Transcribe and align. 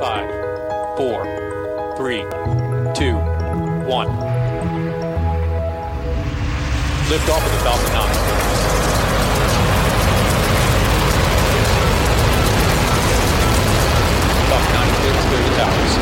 Five, 0.00 0.30
four, 0.96 1.24
three, 1.98 2.22
two, 2.94 3.16
one. 3.86 4.08
Lift 7.10 7.28
off 7.28 7.44
of 7.44 7.52
the 7.52 7.58
Falcon 7.58 7.92
9. 7.92 9.10
Falcon 14.48 14.72
9 14.72 14.94
clears 14.94 15.24
clear 15.26 15.42
the 15.42 15.52
towers. 15.56 15.94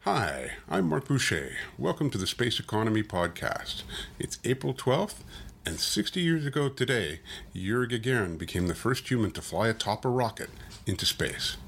Hi, 0.00 0.50
I'm 0.68 0.88
Marc 0.88 1.06
Boucher. 1.06 1.52
Welcome 1.78 2.10
to 2.10 2.18
the 2.18 2.26
Space 2.26 2.58
Economy 2.58 3.04
Podcast. 3.04 3.84
It's 4.18 4.40
April 4.44 4.74
12th, 4.74 5.22
and 5.70 5.78
60 5.78 6.20
years 6.20 6.46
ago 6.46 6.68
today, 6.68 7.20
Yuri 7.52 7.86
Gagarin 7.86 8.36
became 8.36 8.66
the 8.66 8.74
first 8.74 9.08
human 9.08 9.30
to 9.30 9.40
fly 9.40 9.68
atop 9.68 10.04
a 10.04 10.08
rocket 10.08 10.50
into 10.84 11.06
space. 11.06 11.58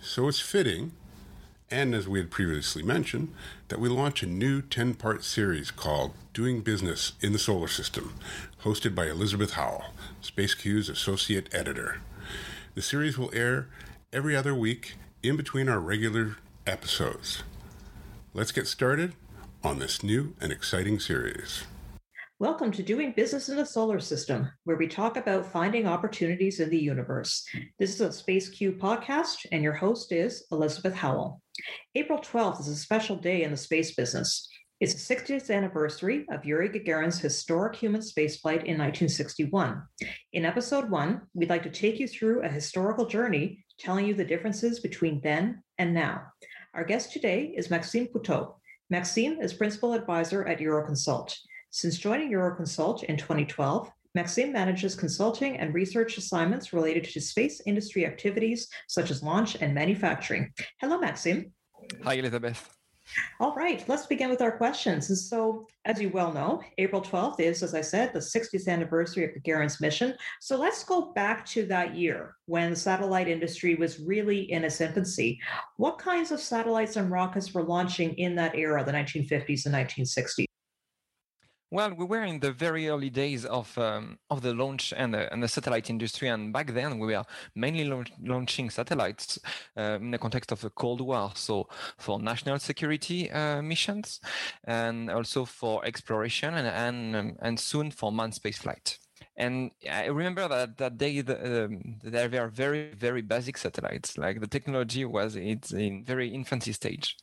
So 0.00 0.26
it's 0.26 0.40
fitting, 0.40 0.90
and 1.70 1.94
as 1.94 2.08
we 2.08 2.18
had 2.18 2.28
previously 2.28 2.82
mentioned, 2.82 3.32
that 3.68 3.78
we 3.78 3.88
launch 3.88 4.24
a 4.24 4.26
new 4.26 4.62
10 4.62 4.94
part 4.94 5.22
series 5.22 5.70
called 5.70 6.14
Doing 6.34 6.62
Business 6.62 7.12
in 7.20 7.32
the 7.32 7.38
Solar 7.38 7.68
System, 7.68 8.14
hosted 8.64 8.96
by 8.96 9.06
Elizabeth 9.06 9.52
Howell, 9.52 9.84
SpaceQ's 10.24 10.88
associate 10.88 11.48
editor. 11.54 12.00
The 12.74 12.82
series 12.82 13.16
will 13.16 13.30
air 13.32 13.68
every 14.12 14.34
other 14.34 14.56
week 14.56 14.96
in 15.22 15.36
between 15.36 15.68
our 15.68 15.78
regular 15.78 16.38
episodes. 16.66 17.44
Let's 18.34 18.50
get 18.50 18.66
started 18.66 19.14
on 19.62 19.78
this 19.78 20.02
new 20.02 20.34
and 20.40 20.50
exciting 20.50 20.98
series. 20.98 21.62
Welcome 22.38 22.70
to 22.72 22.82
Doing 22.82 23.14
Business 23.16 23.48
in 23.48 23.56
the 23.56 23.64
Solar 23.64 23.98
System, 23.98 24.50
where 24.64 24.76
we 24.76 24.88
talk 24.88 25.16
about 25.16 25.50
finding 25.50 25.86
opportunities 25.86 26.60
in 26.60 26.68
the 26.68 26.78
universe. 26.78 27.46
This 27.78 27.98
is 27.98 28.02
a 28.02 28.08
SpaceQ 28.08 28.78
podcast, 28.78 29.46
and 29.52 29.62
your 29.62 29.72
host 29.72 30.12
is 30.12 30.44
Elizabeth 30.52 30.92
Howell. 30.92 31.40
April 31.94 32.18
12th 32.18 32.60
is 32.60 32.68
a 32.68 32.76
special 32.76 33.16
day 33.16 33.42
in 33.44 33.52
the 33.52 33.56
space 33.56 33.94
business. 33.94 34.50
It's 34.80 34.92
the 34.92 35.14
60th 35.14 35.50
anniversary 35.50 36.26
of 36.30 36.44
Yuri 36.44 36.68
Gagarin's 36.68 37.18
historic 37.18 37.74
human 37.74 38.02
spaceflight 38.02 38.64
in 38.64 38.76
1961. 38.76 39.82
In 40.34 40.44
episode 40.44 40.90
one, 40.90 41.22
we'd 41.32 41.48
like 41.48 41.62
to 41.62 41.70
take 41.70 41.98
you 41.98 42.06
through 42.06 42.42
a 42.42 42.50
historical 42.50 43.06
journey 43.06 43.64
telling 43.78 44.04
you 44.04 44.12
the 44.12 44.26
differences 44.26 44.80
between 44.80 45.22
then 45.22 45.62
and 45.78 45.94
now. 45.94 46.20
Our 46.74 46.84
guest 46.84 47.14
today 47.14 47.54
is 47.56 47.70
Maxime 47.70 48.08
Puteaux. 48.08 48.56
Maxime 48.90 49.40
is 49.40 49.54
principal 49.54 49.94
advisor 49.94 50.46
at 50.46 50.58
Euroconsult. 50.58 51.34
Since 51.76 51.98
joining 51.98 52.32
Euroconsult 52.32 53.04
in 53.04 53.18
2012, 53.18 53.92
Maxime 54.14 54.50
manages 54.50 54.94
consulting 54.94 55.58
and 55.58 55.74
research 55.74 56.16
assignments 56.16 56.72
related 56.72 57.04
to 57.04 57.20
space 57.20 57.60
industry 57.66 58.06
activities 58.06 58.68
such 58.88 59.10
as 59.10 59.22
launch 59.22 59.58
and 59.60 59.74
manufacturing. 59.74 60.54
Hello, 60.80 60.98
Maxime. 60.98 61.52
Hi, 62.02 62.14
Elizabeth. 62.14 62.74
All 63.40 63.54
right, 63.54 63.86
let's 63.90 64.06
begin 64.06 64.30
with 64.30 64.40
our 64.40 64.56
questions. 64.56 65.10
And 65.10 65.18
so, 65.18 65.66
as 65.84 66.00
you 66.00 66.08
well 66.08 66.32
know, 66.32 66.62
April 66.78 67.02
12th 67.02 67.40
is, 67.40 67.62
as 67.62 67.74
I 67.74 67.82
said, 67.82 68.14
the 68.14 68.20
60th 68.20 68.68
anniversary 68.68 69.26
of 69.26 69.34
the 69.34 69.40
Gagarin's 69.40 69.78
mission. 69.78 70.14
So 70.40 70.56
let's 70.56 70.82
go 70.82 71.12
back 71.12 71.44
to 71.48 71.66
that 71.66 71.94
year 71.94 72.36
when 72.46 72.70
the 72.70 72.76
satellite 72.76 73.28
industry 73.28 73.74
was 73.74 74.00
really 74.00 74.50
in 74.50 74.64
its 74.64 74.80
infancy. 74.80 75.38
What 75.76 75.98
kinds 75.98 76.30
of 76.30 76.40
satellites 76.40 76.96
and 76.96 77.10
rockets 77.10 77.52
were 77.52 77.64
launching 77.64 78.14
in 78.14 78.34
that 78.36 78.54
era, 78.54 78.82
the 78.82 78.92
1950s 78.92 79.66
and 79.66 79.74
1960s? 79.74 80.46
Well, 81.70 81.94
we 81.94 82.04
were 82.04 82.22
in 82.22 82.38
the 82.38 82.52
very 82.52 82.88
early 82.88 83.10
days 83.10 83.44
of 83.44 83.76
um, 83.76 84.18
of 84.30 84.40
the 84.42 84.54
launch 84.54 84.92
and 84.96 85.12
the, 85.12 85.32
and 85.32 85.42
the 85.42 85.48
satellite 85.48 85.90
industry, 85.90 86.28
and 86.28 86.52
back 86.52 86.72
then 86.72 87.00
we 87.00 87.08
were 87.08 87.24
mainly 87.56 87.84
launch, 87.84 88.12
launching 88.22 88.70
satellites 88.70 89.40
uh, 89.76 89.98
in 90.00 90.12
the 90.12 90.18
context 90.18 90.52
of 90.52 90.60
the 90.60 90.70
Cold 90.70 91.00
War, 91.00 91.32
so 91.34 91.68
for 91.98 92.20
national 92.20 92.60
security 92.60 93.30
uh, 93.32 93.62
missions, 93.62 94.20
and 94.64 95.10
also 95.10 95.44
for 95.44 95.84
exploration, 95.84 96.54
and 96.54 96.68
and, 96.68 97.16
um, 97.16 97.36
and 97.42 97.58
soon 97.58 97.90
for 97.90 98.12
manned 98.12 98.34
spaceflight. 98.34 98.98
And 99.36 99.72
I 99.90 100.06
remember 100.06 100.46
that 100.48 100.78
that 100.78 100.98
day 100.98 101.20
the, 101.20 101.64
um, 101.64 101.98
there 102.02 102.28
were 102.30 102.48
very 102.48 102.94
very 102.94 103.22
basic 103.22 103.58
satellites, 103.58 104.16
like 104.16 104.40
the 104.40 104.46
technology 104.46 105.04
was 105.04 105.34
it's 105.34 105.72
in 105.72 106.04
very 106.04 106.28
infancy 106.28 106.72
stage. 106.72 107.16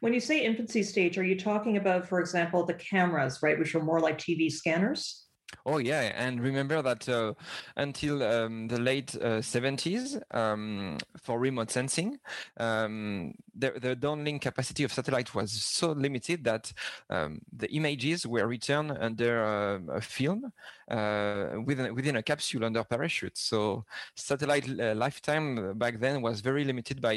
When 0.00 0.12
you 0.12 0.20
say 0.20 0.44
infancy 0.44 0.82
stage, 0.82 1.18
are 1.18 1.24
you 1.24 1.38
talking 1.38 1.76
about, 1.76 2.08
for 2.08 2.20
example, 2.20 2.64
the 2.64 2.74
cameras, 2.74 3.40
right, 3.42 3.58
which 3.58 3.74
are 3.74 3.82
more 3.82 4.00
like 4.00 4.18
TV 4.18 4.50
scanners? 4.50 5.26
Oh 5.64 5.78
yeah, 5.78 6.12
and 6.16 6.40
remember 6.40 6.82
that 6.82 7.08
uh, 7.08 7.34
until 7.76 8.22
um, 8.22 8.68
the 8.68 8.80
late 8.80 9.14
uh, 9.16 9.40
70s, 9.40 10.20
um, 10.32 10.98
for 11.16 11.38
remote 11.38 11.70
sensing, 11.70 12.18
um, 12.56 13.34
the, 13.54 13.70
the 13.80 13.96
downlink 13.96 14.40
capacity 14.42 14.84
of 14.84 14.92
satellite 14.92 15.34
was 15.34 15.52
so 15.52 15.92
limited 15.92 16.44
that 16.44 16.72
um, 17.10 17.40
the 17.56 17.70
images 17.72 18.26
were 18.26 18.46
returned 18.46 18.96
under 18.98 19.44
uh, 19.44 19.94
a 19.94 20.00
film 20.00 20.52
uh, 20.90 21.46
within 21.64 21.94
within 21.94 22.16
a 22.16 22.22
capsule 22.22 22.64
under 22.64 22.82
parachute. 22.84 23.38
So 23.38 23.84
satellite 24.16 24.68
uh, 24.68 24.94
lifetime 24.94 25.78
back 25.78 26.00
then 26.00 26.22
was 26.22 26.40
very 26.40 26.64
limited 26.64 27.00
by 27.00 27.14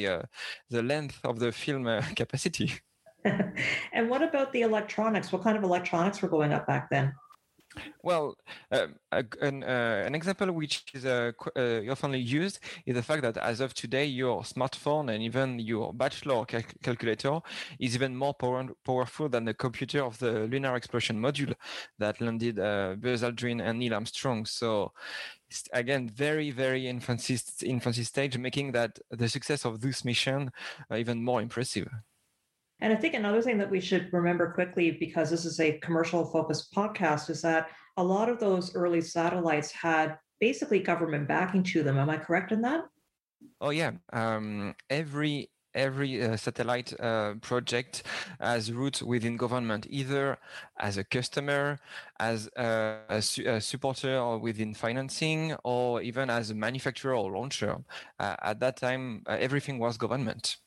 the 0.70 0.84
length 0.84 1.20
of 1.24 1.40
the 1.40 1.52
film 1.52 1.86
capacity. 2.16 2.74
and 3.94 4.10
what 4.10 4.22
about 4.22 4.54
the 4.54 4.62
electronics? 4.62 5.32
What 5.32 5.42
kind 5.42 5.58
of 5.58 5.64
electronics 5.64 6.22
were 6.22 6.30
going 6.30 6.54
up 6.54 6.68
back 6.68 6.90
then? 6.90 7.14
Well, 8.04 8.38
uh, 8.72 8.88
an, 9.42 9.64
uh, 9.64 10.04
an, 10.06 10.16
example 10.16 10.52
which 10.52 10.84
is 10.94 11.06
uh, 11.06 11.32
often 11.90 12.14
used 12.14 12.60
is 12.86 12.96
the 12.96 13.02
fact 13.02 13.24
that 13.24 13.38
as 13.38 13.60
of 13.60 13.74
today, 13.74 14.06
your 14.06 14.42
smartphone 14.42 15.14
and 15.14 15.24
even 15.24 15.60
your 15.60 15.94
bachelor 15.94 16.46
cal- 16.46 16.62
calculator 16.84 17.40
is 17.80 17.96
even 17.96 18.16
more 18.16 18.34
power- 18.34 18.76
powerful 18.86 19.30
than 19.30 19.46
the 19.46 19.54
computer 19.54 20.04
of 20.04 20.18
the 20.20 20.48
Lunar 20.48 20.76
Exploration 20.76 21.20
Module 21.20 21.56
that 22.00 22.22
landed 22.22 22.60
uh, 22.60 22.96
Buzz 22.98 23.24
Aldrin 23.24 23.62
and 23.62 23.80
Neil 23.80 23.94
Armstrong. 23.94 24.46
So, 24.46 24.94
again, 25.74 26.10
very, 26.10 26.52
very 26.52 26.88
infancy, 26.88 27.40
infancy 27.64 28.04
stage, 28.04 28.38
making 28.38 28.72
that 28.74 29.00
the 29.10 29.30
success 29.30 29.66
of 29.66 29.82
this 29.82 30.06
mission 30.06 30.52
uh, 30.92 30.96
even 30.96 31.24
more 31.24 31.42
impressive. 31.42 31.88
And 32.82 32.92
I 32.92 32.96
think 32.96 33.14
another 33.14 33.42
thing 33.42 33.58
that 33.60 33.72
we 33.72 33.80
should 33.80 34.12
remember 34.12 34.52
quickly, 34.52 34.92
because 34.92 35.30
this 35.30 35.46
is 35.46 35.60
a 35.60 35.80
commercial 35.80 36.26
focused 36.26 36.74
podcast, 36.74 37.30
is 37.30 37.42
that 37.42 37.70
a 37.98 38.04
lot 38.04 38.30
of 38.30 38.40
those 38.40 38.76
early 38.76 39.02
satellites 39.02 39.72
had 39.72 40.18
basically 40.40 40.80
government 40.80 41.28
backing 41.28 41.64
to 41.64 41.84
them. 41.84 41.98
Am 41.98 42.10
I 42.10 42.18
correct 42.18 42.52
in 42.52 42.62
that? 42.62 42.86
Oh 43.62 43.70
yeah, 43.70 43.92
um, 44.12 44.76
every 44.90 45.50
every 45.74 46.24
uh, 46.24 46.38
satellite 46.38 46.94
uh, 47.00 47.36
project 47.42 48.04
has 48.40 48.72
roots 48.72 49.04
within 49.04 49.38
government, 49.38 49.86
either 49.90 50.38
as 50.80 50.98
a 50.98 51.04
customer, 51.04 51.78
as 52.20 52.50
a, 52.56 53.00
a, 53.10 53.22
su- 53.22 53.44
a 53.46 53.60
supporter 53.60 54.18
or 54.18 54.38
within 54.38 54.74
financing, 54.74 55.54
or 55.64 56.02
even 56.02 56.30
as 56.30 56.50
a 56.50 56.56
manufacturer 56.56 57.14
or 57.14 57.32
launcher. 57.32 57.78
Uh, 58.20 58.36
at 58.42 58.60
that 58.62 58.78
time, 58.78 59.24
everything 59.28 59.78
was 59.78 59.98
government. 59.98 60.58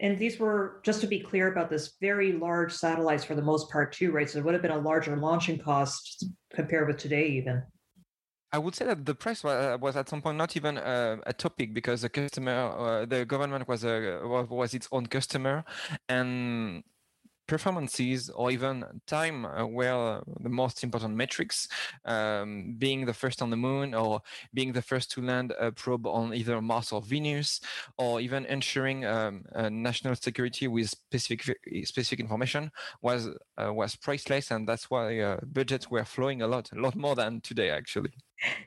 And 0.00 0.18
these 0.18 0.38
were, 0.38 0.80
just 0.82 1.02
to 1.02 1.06
be 1.06 1.20
clear 1.20 1.52
about 1.52 1.68
this, 1.68 1.96
very 2.00 2.32
large 2.32 2.72
satellites 2.72 3.22
for 3.22 3.34
the 3.34 3.42
most 3.42 3.70
part, 3.70 3.92
too, 3.92 4.10
right? 4.10 4.28
So 4.28 4.38
it 4.38 4.44
would 4.44 4.54
have 4.54 4.62
been 4.62 4.70
a 4.70 4.78
larger 4.78 5.14
launching 5.16 5.58
cost 5.58 6.24
compared 6.54 6.88
with 6.88 6.96
today, 6.96 7.28
even. 7.28 7.62
I 8.52 8.58
would 8.58 8.74
say 8.74 8.86
that 8.86 9.04
the 9.04 9.14
price 9.14 9.44
was, 9.44 9.54
uh, 9.54 9.78
was 9.78 9.96
at 9.96 10.08
some 10.08 10.22
point 10.22 10.38
not 10.38 10.56
even 10.56 10.78
a, 10.78 11.18
a 11.26 11.32
topic 11.32 11.72
because 11.74 12.00
the 12.00 12.08
customer, 12.08 12.52
uh, 12.52 13.06
the 13.06 13.24
government 13.24 13.68
was 13.68 13.84
uh, 13.84 14.20
a 14.22 14.44
was 14.44 14.74
its 14.74 14.88
own 14.90 15.06
customer, 15.06 15.64
and 16.08 16.82
performances 17.50 18.30
or 18.30 18.50
even 18.50 18.84
time 19.06 19.44
uh, 19.44 19.66
were 19.66 20.22
the 20.40 20.48
most 20.48 20.84
important 20.84 21.14
metrics, 21.16 21.68
um, 22.04 22.76
being 22.78 23.04
the 23.04 23.12
first 23.12 23.42
on 23.42 23.50
the 23.50 23.56
moon 23.56 23.92
or 23.92 24.22
being 24.54 24.72
the 24.72 24.80
first 24.90 25.10
to 25.10 25.20
land 25.20 25.52
a 25.58 25.72
probe 25.72 26.06
on 26.06 26.32
either 26.32 26.62
Mars 26.62 26.92
or 26.92 27.02
Venus, 27.02 27.60
or 27.98 28.20
even 28.20 28.46
ensuring 28.46 29.04
um, 29.04 29.44
national 29.70 30.14
security 30.14 30.68
with 30.68 30.88
specific 30.88 31.40
specific 31.84 32.20
information 32.20 32.70
was 33.02 33.28
uh, 33.60 33.72
was 33.72 33.96
priceless, 33.96 34.50
and 34.52 34.68
that's 34.68 34.88
why 34.90 35.18
uh, 35.18 35.40
budgets 35.42 35.90
were 35.90 36.04
flowing 36.04 36.42
a 36.42 36.46
lot, 36.46 36.70
a 36.72 36.80
lot 36.80 36.94
more 36.94 37.16
than 37.16 37.40
today 37.40 37.70
actually. 37.70 38.12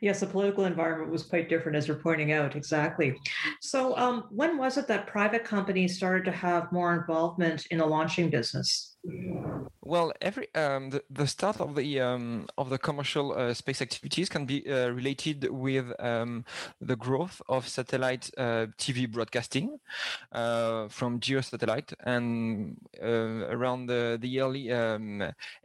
Yes, 0.01 0.19
the 0.19 0.27
political 0.27 0.65
environment 0.65 1.11
was 1.11 1.23
quite 1.23 1.49
different, 1.49 1.77
as 1.77 1.87
you're 1.87 1.97
pointing 1.97 2.31
out. 2.31 2.55
Exactly. 2.55 3.15
So, 3.61 3.97
um, 3.97 4.25
when 4.29 4.57
was 4.57 4.77
it 4.77 4.87
that 4.87 5.07
private 5.07 5.43
companies 5.43 5.97
started 5.97 6.25
to 6.25 6.31
have 6.31 6.71
more 6.71 6.93
involvement 6.93 7.65
in 7.71 7.79
the 7.79 7.85
launching 7.85 8.29
business? 8.29 8.92
Well, 9.81 10.13
every 10.21 10.47
um, 10.55 10.91
the, 10.91 11.03
the 11.09 11.27
start 11.27 11.59
of 11.59 11.75
the 11.75 11.99
um, 11.99 12.47
of 12.57 12.69
the 12.69 12.77
commercial 12.77 13.33
uh, 13.33 13.53
space 13.53 13.81
activities 13.81 14.29
can 14.29 14.45
be 14.45 14.65
uh, 14.71 14.89
related 14.89 15.49
with 15.51 15.91
um, 15.99 16.45
the 16.79 16.95
growth 16.95 17.41
of 17.49 17.67
satellite 17.67 18.31
uh, 18.37 18.67
TV 18.77 19.05
broadcasting 19.07 19.79
uh, 20.31 20.87
from 20.87 21.19
geosatellite 21.19 21.93
and 22.05 22.77
uh, 23.01 23.47
around 23.55 23.87
the 23.87 24.17
the 24.21 24.39
early 24.39 24.69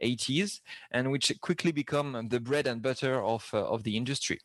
80s, 0.01 0.61
and 0.91 1.11
which 1.11 1.31
quickly 1.41 1.71
become 1.71 2.27
the 2.29 2.39
bread 2.41 2.67
and 2.67 2.81
butter 2.81 3.23
of 3.23 3.49
uh, 3.53 3.65
of 3.65 3.83
the 3.83 3.95
industry. 3.95 4.39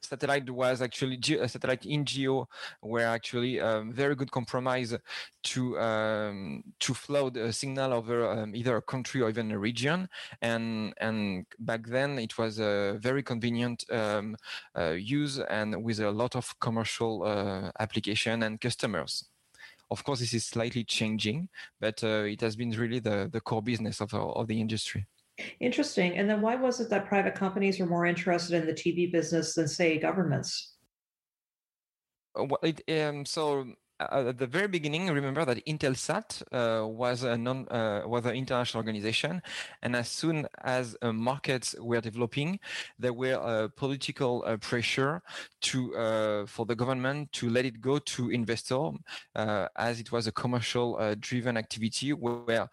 Satellite 0.00 0.48
was 0.50 0.82
actually 0.82 1.18
a 1.40 1.48
satellite 1.48 1.86
in 1.86 2.04
geo 2.04 2.46
were 2.82 3.04
actually 3.04 3.60
um, 3.60 3.92
very 3.92 4.14
good 4.14 4.30
compromise 4.30 4.94
to 5.42 5.78
um, 5.78 6.62
to 6.80 6.94
flow 6.94 7.30
the 7.30 7.52
signal 7.52 7.92
over 7.92 8.28
um, 8.30 8.54
either 8.54 8.76
a 8.76 8.82
country 8.82 9.22
or 9.22 9.28
even 9.28 9.50
a 9.52 9.58
region. 9.58 10.08
And 10.42 10.94
and 10.98 11.46
back 11.58 11.86
then 11.86 12.18
it 12.18 12.36
was 12.38 12.58
a 12.58 12.98
very 13.00 13.22
convenient 13.22 13.84
um, 13.90 14.36
uh, 14.76 14.90
use 14.90 15.38
and 15.38 15.82
with 15.84 16.00
a 16.00 16.10
lot 16.10 16.36
of 16.36 16.54
commercial 16.60 17.22
uh, 17.24 17.70
application 17.80 18.42
and 18.42 18.60
customers. 18.60 19.24
Of 19.90 20.02
course 20.02 20.20
this 20.20 20.34
is 20.34 20.46
slightly 20.46 20.84
changing 20.84 21.48
but 21.80 22.02
uh, 22.02 22.24
it 22.24 22.40
has 22.40 22.56
been 22.56 22.70
really 22.70 23.00
the 23.00 23.28
the 23.32 23.40
core 23.40 23.62
business 23.62 24.00
of, 24.00 24.12
of 24.14 24.46
the 24.48 24.60
industry 24.60 25.06
Interesting. 25.60 26.16
And 26.16 26.28
then 26.28 26.40
why 26.40 26.54
was 26.56 26.80
it 26.80 26.90
that 26.90 27.06
private 27.06 27.34
companies 27.34 27.80
were 27.80 27.86
more 27.86 28.06
interested 28.06 28.54
in 28.54 28.66
the 28.66 28.72
TV 28.72 29.10
business 29.10 29.54
than, 29.54 29.66
say, 29.66 29.98
governments? 29.98 30.76
Uh, 32.38 32.44
well, 32.44 32.60
it, 32.62 32.82
um, 32.88 33.24
so 33.24 33.66
uh, 34.00 34.24
at 34.28 34.38
the 34.38 34.46
very 34.46 34.66
beginning, 34.66 35.08
remember 35.08 35.44
that 35.44 35.64
Intelsat 35.66 36.42
uh, 36.52 36.86
was 36.86 37.22
a 37.22 37.36
non 37.36 37.68
uh, 37.68 38.02
was 38.06 38.26
an 38.26 38.34
international 38.34 38.80
organization, 38.80 39.40
and 39.82 39.94
as 39.94 40.08
soon 40.08 40.46
as 40.62 40.96
uh, 41.02 41.12
markets 41.12 41.76
were 41.78 42.00
developing, 42.00 42.58
there 42.98 43.12
were 43.12 43.40
uh, 43.40 43.68
political 43.76 44.42
uh, 44.46 44.56
pressure 44.56 45.22
to 45.62 46.44
for 46.48 46.66
the 46.66 46.74
government 46.74 47.30
to 47.32 47.48
let 47.48 47.64
it 47.64 47.80
go 47.80 47.98
to 47.98 48.30
investor, 48.30 48.90
as 49.36 50.00
it 50.00 50.10
was 50.10 50.26
a 50.26 50.32
commercial 50.32 51.14
driven 51.20 51.56
activity 51.56 52.12
where 52.12 52.68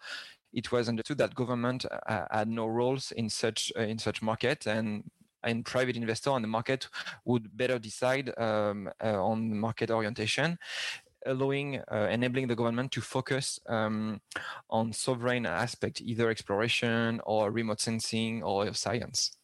it 0.52 0.70
was 0.72 0.88
understood 0.88 1.18
that 1.18 1.34
government 1.34 1.84
uh, 2.06 2.24
had 2.30 2.48
no 2.48 2.66
roles 2.66 3.12
in 3.12 3.28
such 3.28 3.72
uh, 3.78 3.82
in 3.82 3.98
such 3.98 4.22
market 4.22 4.66
and 4.66 5.04
and 5.44 5.64
private 5.64 5.96
investor 5.96 6.30
on 6.30 6.42
the 6.42 6.48
market 6.48 6.88
would 7.24 7.56
better 7.56 7.78
decide 7.78 8.32
um, 8.38 8.88
uh, 9.02 9.22
on 9.22 9.58
market 9.58 9.90
orientation 9.90 10.58
allowing 11.26 11.80
uh, 11.90 12.08
enabling 12.10 12.48
the 12.48 12.56
government 12.56 12.90
to 12.92 13.00
focus 13.00 13.58
um, 13.68 14.20
on 14.70 14.92
sovereign 14.92 15.46
aspect 15.46 16.00
either 16.00 16.30
exploration 16.30 17.20
or 17.24 17.50
remote 17.50 17.80
sensing 17.80 18.42
or 18.42 18.72
science 18.74 19.36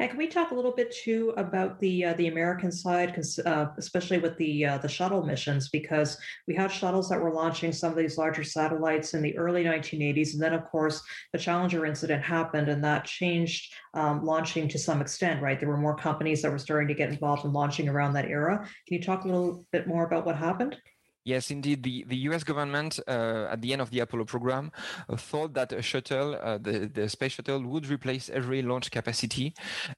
and 0.00 0.08
can 0.08 0.18
we 0.18 0.28
talk 0.28 0.50
a 0.50 0.54
little 0.54 0.72
bit 0.72 0.90
too 0.90 1.34
about 1.36 1.78
the 1.78 2.06
uh, 2.06 2.14
the 2.14 2.28
American 2.28 2.72
side, 2.72 3.22
uh, 3.44 3.66
especially 3.76 4.16
with 4.16 4.34
the 4.38 4.64
uh, 4.64 4.78
the 4.78 4.88
shuttle 4.88 5.22
missions, 5.22 5.68
because 5.68 6.16
we 6.48 6.54
had 6.54 6.72
shuttles 6.72 7.10
that 7.10 7.20
were 7.20 7.34
launching 7.34 7.70
some 7.70 7.92
of 7.92 7.98
these 7.98 8.16
larger 8.16 8.42
satellites 8.42 9.12
in 9.12 9.20
the 9.20 9.36
early 9.36 9.62
1980s, 9.62 10.32
and 10.32 10.42
then 10.42 10.54
of 10.54 10.64
course 10.64 11.02
the 11.34 11.38
Challenger 11.38 11.84
incident 11.84 12.24
happened, 12.24 12.70
and 12.70 12.82
that 12.82 13.04
changed 13.04 13.74
um, 13.92 14.24
launching 14.24 14.68
to 14.68 14.78
some 14.78 15.02
extent. 15.02 15.42
Right, 15.42 15.60
there 15.60 15.68
were 15.68 15.76
more 15.76 15.96
companies 15.96 16.40
that 16.40 16.50
were 16.50 16.58
starting 16.58 16.88
to 16.88 16.94
get 16.94 17.10
involved 17.10 17.44
in 17.44 17.52
launching 17.52 17.86
around 17.86 18.14
that 18.14 18.24
era. 18.24 18.58
Can 18.88 18.96
you 18.96 19.02
talk 19.02 19.24
a 19.24 19.28
little 19.28 19.66
bit 19.70 19.86
more 19.86 20.06
about 20.06 20.24
what 20.24 20.36
happened? 20.36 20.78
Yes, 21.24 21.50
indeed. 21.50 21.82
The, 21.82 22.04
the 22.08 22.16
US 22.30 22.44
government, 22.44 22.98
uh, 23.06 23.48
at 23.50 23.60
the 23.60 23.72
end 23.72 23.82
of 23.82 23.90
the 23.90 24.00
Apollo 24.00 24.24
program, 24.24 24.72
uh, 25.08 25.16
thought 25.16 25.52
that 25.54 25.72
a 25.72 25.82
shuttle, 25.82 26.34
uh, 26.40 26.56
the, 26.58 26.90
the 26.92 27.08
space 27.08 27.32
shuttle, 27.32 27.62
would 27.62 27.86
replace 27.88 28.30
every 28.30 28.62
launch 28.62 28.90
capacity. 28.90 29.54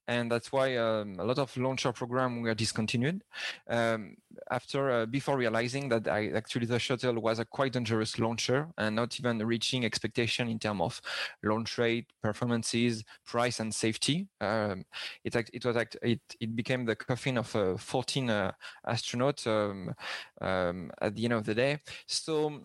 And 0.08 0.30
that's 0.30 0.50
why 0.50 0.76
um, 0.76 1.16
a 1.18 1.24
lot 1.24 1.38
of 1.38 1.56
launcher 1.56 1.92
programs 1.92 2.42
were 2.42 2.54
discontinued. 2.54 3.22
Um, 3.68 4.16
after, 4.50 4.90
uh, 4.90 5.06
before 5.06 5.36
realizing 5.36 5.88
that 5.90 6.08
I, 6.08 6.28
actually 6.28 6.66
the 6.66 6.78
shuttle 6.78 7.20
was 7.20 7.38
a 7.38 7.44
quite 7.44 7.72
dangerous 7.72 8.18
launcher 8.18 8.68
and 8.78 8.96
not 8.96 9.18
even 9.18 9.38
reaching 9.38 9.84
expectation 9.84 10.48
in 10.48 10.58
terms 10.58 10.80
of 10.80 11.00
launch 11.42 11.78
rate, 11.78 12.06
performances, 12.22 13.04
price, 13.24 13.60
and 13.60 13.74
safety. 13.74 14.28
Um, 14.40 14.84
it, 15.24 15.34
it 15.52 15.64
was 15.64 15.76
it, 16.02 16.20
it 16.40 16.56
became 16.56 16.84
the 16.84 16.96
coffin 16.96 17.38
of 17.38 17.54
uh, 17.56 17.76
14 17.76 18.30
uh, 18.30 18.52
astronauts 18.86 19.46
um, 19.46 19.94
um, 20.40 20.90
at 21.00 21.14
the 21.14 21.24
end 21.24 21.34
of 21.34 21.44
the 21.44 21.54
day. 21.54 21.78
So 22.06 22.62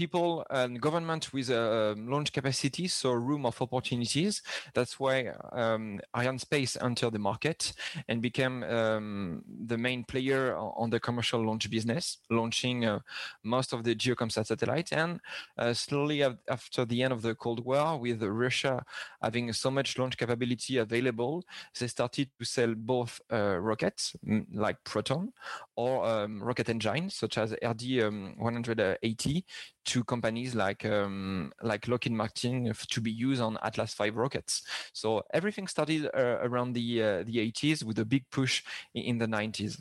people 0.00 0.42
and 0.48 0.80
government 0.80 1.30
with 1.34 1.50
a 1.50 1.92
um, 1.92 2.08
launch 2.08 2.32
capacity 2.32 2.88
so 2.88 3.12
room 3.12 3.44
of 3.44 3.60
opportunities. 3.60 4.40
That's 4.72 4.98
why 4.98 5.16
um, 5.52 6.00
Arianespace 6.16 6.82
entered 6.82 7.12
the 7.12 7.18
market 7.18 7.74
and 8.08 8.22
became 8.22 8.62
um, 8.62 9.42
the 9.66 9.76
main 9.76 10.04
player 10.04 10.56
on 10.56 10.88
the 10.88 11.00
commercial 11.00 11.44
launch 11.44 11.68
business, 11.68 12.16
launching 12.30 12.86
uh, 12.86 13.00
most 13.44 13.74
of 13.74 13.84
the 13.84 13.94
GeoComSat 13.94 14.46
satellites. 14.46 14.90
And 14.92 15.20
uh, 15.58 15.74
slowly 15.74 16.24
after 16.48 16.86
the 16.86 17.02
end 17.02 17.12
of 17.12 17.20
the 17.20 17.34
Cold 17.34 17.62
War, 17.62 17.98
with 17.98 18.22
Russia 18.22 18.82
having 19.22 19.52
so 19.52 19.70
much 19.70 19.98
launch 19.98 20.16
capability 20.16 20.78
available, 20.78 21.44
they 21.78 21.88
started 21.88 22.30
to 22.38 22.44
sell 22.46 22.74
both 22.74 23.20
uh, 23.30 23.58
rockets 23.58 24.16
like 24.54 24.82
Proton 24.84 25.30
or 25.76 26.06
um, 26.06 26.42
rocket 26.42 26.70
engines 26.70 27.16
such 27.16 27.36
as 27.36 27.52
RD 27.62 28.00
um, 28.00 28.34
180 28.38 29.44
to 29.90 30.04
companies 30.04 30.54
like 30.54 30.84
um, 30.84 31.52
like 31.62 31.88
Lockheed 31.88 32.12
Martin 32.12 32.72
to 32.94 33.00
be 33.00 33.10
used 33.10 33.42
on 33.42 33.58
Atlas 33.62 33.94
V 33.94 34.10
rockets. 34.10 34.62
So 34.92 35.22
everything 35.34 35.66
started 35.66 36.06
uh, 36.06 36.38
around 36.42 36.74
the 36.74 37.02
uh, 37.02 37.22
the 37.24 37.36
80s 37.52 37.82
with 37.82 37.98
a 37.98 38.04
big 38.04 38.24
push 38.30 38.62
in 38.94 39.18
the 39.18 39.26
90s. 39.26 39.80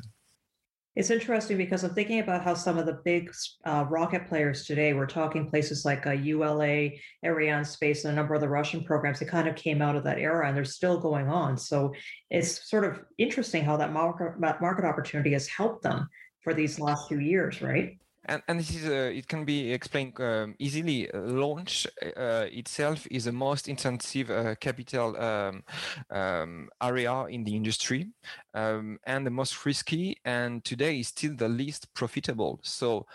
It's 0.95 1.11
interesting 1.11 1.57
because 1.57 1.83
I'm 1.83 1.93
thinking 1.93 2.19
about 2.19 2.43
how 2.43 2.55
some 2.55 2.77
of 2.77 2.85
the 2.85 2.99
big 3.05 3.31
uh, 3.63 3.85
rocket 3.87 4.27
players 4.27 4.65
today, 4.65 4.93
we're 4.93 5.05
talking 5.05 5.47
places 5.47 5.85
like 5.85 6.05
uh, 6.07 6.11
ULA, 6.11 6.89
Arianespace, 7.23 8.03
and 8.03 8.11
a 8.11 8.15
number 8.15 8.33
of 8.33 8.41
the 8.41 8.49
Russian 8.49 8.83
programs 8.83 9.19
that 9.19 9.29
kind 9.29 9.47
of 9.47 9.55
came 9.55 9.81
out 9.81 9.95
of 9.95 10.03
that 10.03 10.17
era 10.17 10.47
and 10.47 10.57
they're 10.57 10.65
still 10.65 10.99
going 10.99 11.29
on. 11.29 11.57
So 11.57 11.93
it's 12.29 12.69
sort 12.69 12.83
of 12.83 12.99
interesting 13.17 13.63
how 13.63 13.77
that 13.77 13.93
market, 13.93 14.39
market 14.39 14.83
opportunity 14.83 15.31
has 15.33 15.47
helped 15.47 15.83
them 15.83 16.09
for 16.41 16.53
these 16.53 16.79
last 16.79 17.07
few 17.07 17.19
years, 17.19 17.61
right? 17.61 17.97
And, 18.25 18.41
and 18.47 18.59
this 18.59 18.75
is 18.75 18.85
uh, 18.85 19.11
it 19.13 19.27
can 19.27 19.45
be 19.45 19.71
explained 19.71 20.19
um, 20.19 20.55
easily. 20.59 21.09
Uh, 21.11 21.19
launch 21.21 21.87
uh, 22.17 22.45
itself 22.51 23.07
is 23.09 23.25
the 23.25 23.31
most 23.31 23.67
intensive 23.67 24.29
uh, 24.29 24.55
capital 24.55 25.15
um, 25.17 25.63
um, 26.09 26.69
area 26.81 27.25
in 27.25 27.43
the 27.43 27.55
industry 27.55 28.07
um, 28.53 28.99
and 29.05 29.25
the 29.25 29.31
most 29.31 29.65
risky, 29.65 30.17
and 30.25 30.63
today 30.65 30.99
is 30.99 31.07
still 31.07 31.35
the 31.35 31.49
least 31.49 31.93
profitable. 31.93 32.59
So 32.63 33.05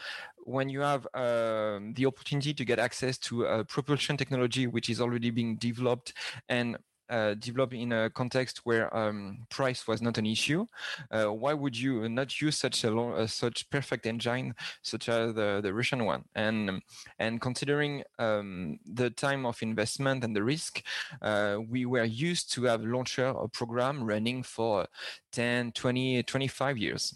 when 0.45 0.69
you 0.69 0.81
have 0.81 1.07
um, 1.15 1.95
the 1.95 2.07
opportunity 2.07 2.55
to 2.55 2.65
get 2.65 2.79
access 2.79 3.19
to 3.19 3.45
a 3.45 3.65
propulsion 3.65 4.17
technology 4.17 4.67
which 4.67 4.91
is 4.91 5.01
already 5.01 5.31
being 5.31 5.57
developed 5.57 6.13
and 6.49 6.77
uh, 7.11 7.35
developed 7.35 7.75
in 7.75 7.93
a 7.93 8.11
context 8.11 8.61
where 8.65 8.95
um, 8.97 9.47
price 9.51 9.87
was 9.87 10.01
not 10.01 10.19
an 10.19 10.27
issue, 10.27 10.67
uh, 11.11 11.27
why 11.27 11.53
would 11.53 11.77
you 11.77 12.09
not 12.09 12.41
use 12.41 12.57
such 12.57 12.85
a 12.85 12.91
long, 12.91 13.15
uh, 13.15 13.27
such 13.27 13.69
perfect 13.71 14.07
engine 14.07 14.55
such 14.83 15.09
as 15.09 15.35
the, 15.35 15.61
the 15.63 15.73
Russian 15.73 16.05
one? 16.05 16.25
And 16.35 16.83
and 17.19 17.41
considering 17.41 18.03
um, 18.19 18.79
the 18.85 19.11
time 19.11 19.47
of 19.47 19.63
investment 19.63 20.25
and 20.25 20.35
the 20.35 20.43
risk, 20.43 20.83
uh, 21.23 21.59
we 21.69 21.87
were 21.87 22.05
used 22.05 22.53
to 22.55 22.65
have 22.65 22.83
launcher 22.83 23.27
a 23.27 23.49
program 23.49 24.05
running 24.05 24.43
for 24.43 24.87
10, 25.33 25.73
20, 25.73 26.23
25 26.23 26.79
years 26.79 27.15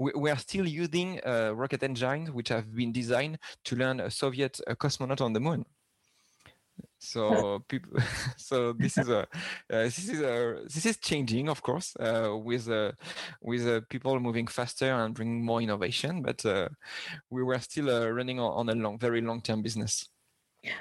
we, 0.00 0.30
are 0.30 0.38
still 0.38 0.66
using 0.66 1.20
uh, 1.26 1.52
rocket 1.54 1.82
engines 1.82 2.30
which 2.30 2.48
have 2.48 2.74
been 2.74 2.90
designed 2.90 3.38
to 3.64 3.76
land 3.76 4.00
a 4.00 4.10
Soviet 4.10 4.58
uh, 4.66 4.74
cosmonaut 4.74 5.20
on 5.20 5.34
the 5.34 5.40
moon 5.40 5.64
so 7.00 7.64
people 7.66 7.98
so 8.36 8.72
this 8.74 8.98
is 8.98 9.08
a 9.08 9.20
uh, 9.20 9.24
this 9.70 10.08
is 10.08 10.20
a 10.20 10.60
this 10.64 10.84
is 10.84 10.98
changing 10.98 11.48
of 11.48 11.62
course 11.62 11.96
uh, 11.98 12.36
with 12.36 12.68
uh, 12.68 12.92
with 13.40 13.66
uh, 13.66 13.80
people 13.88 14.20
moving 14.20 14.46
faster 14.46 14.92
and 14.92 15.14
bringing 15.14 15.42
more 15.42 15.62
innovation 15.62 16.20
but 16.22 16.44
uh, 16.44 16.68
we 17.30 17.42
were 17.42 17.58
still 17.58 17.90
uh, 17.90 18.06
running 18.06 18.38
on, 18.38 18.52
on, 18.52 18.68
a 18.68 18.80
long 18.80 18.98
very 18.98 19.22
long 19.22 19.40
term 19.40 19.62
business 19.62 20.10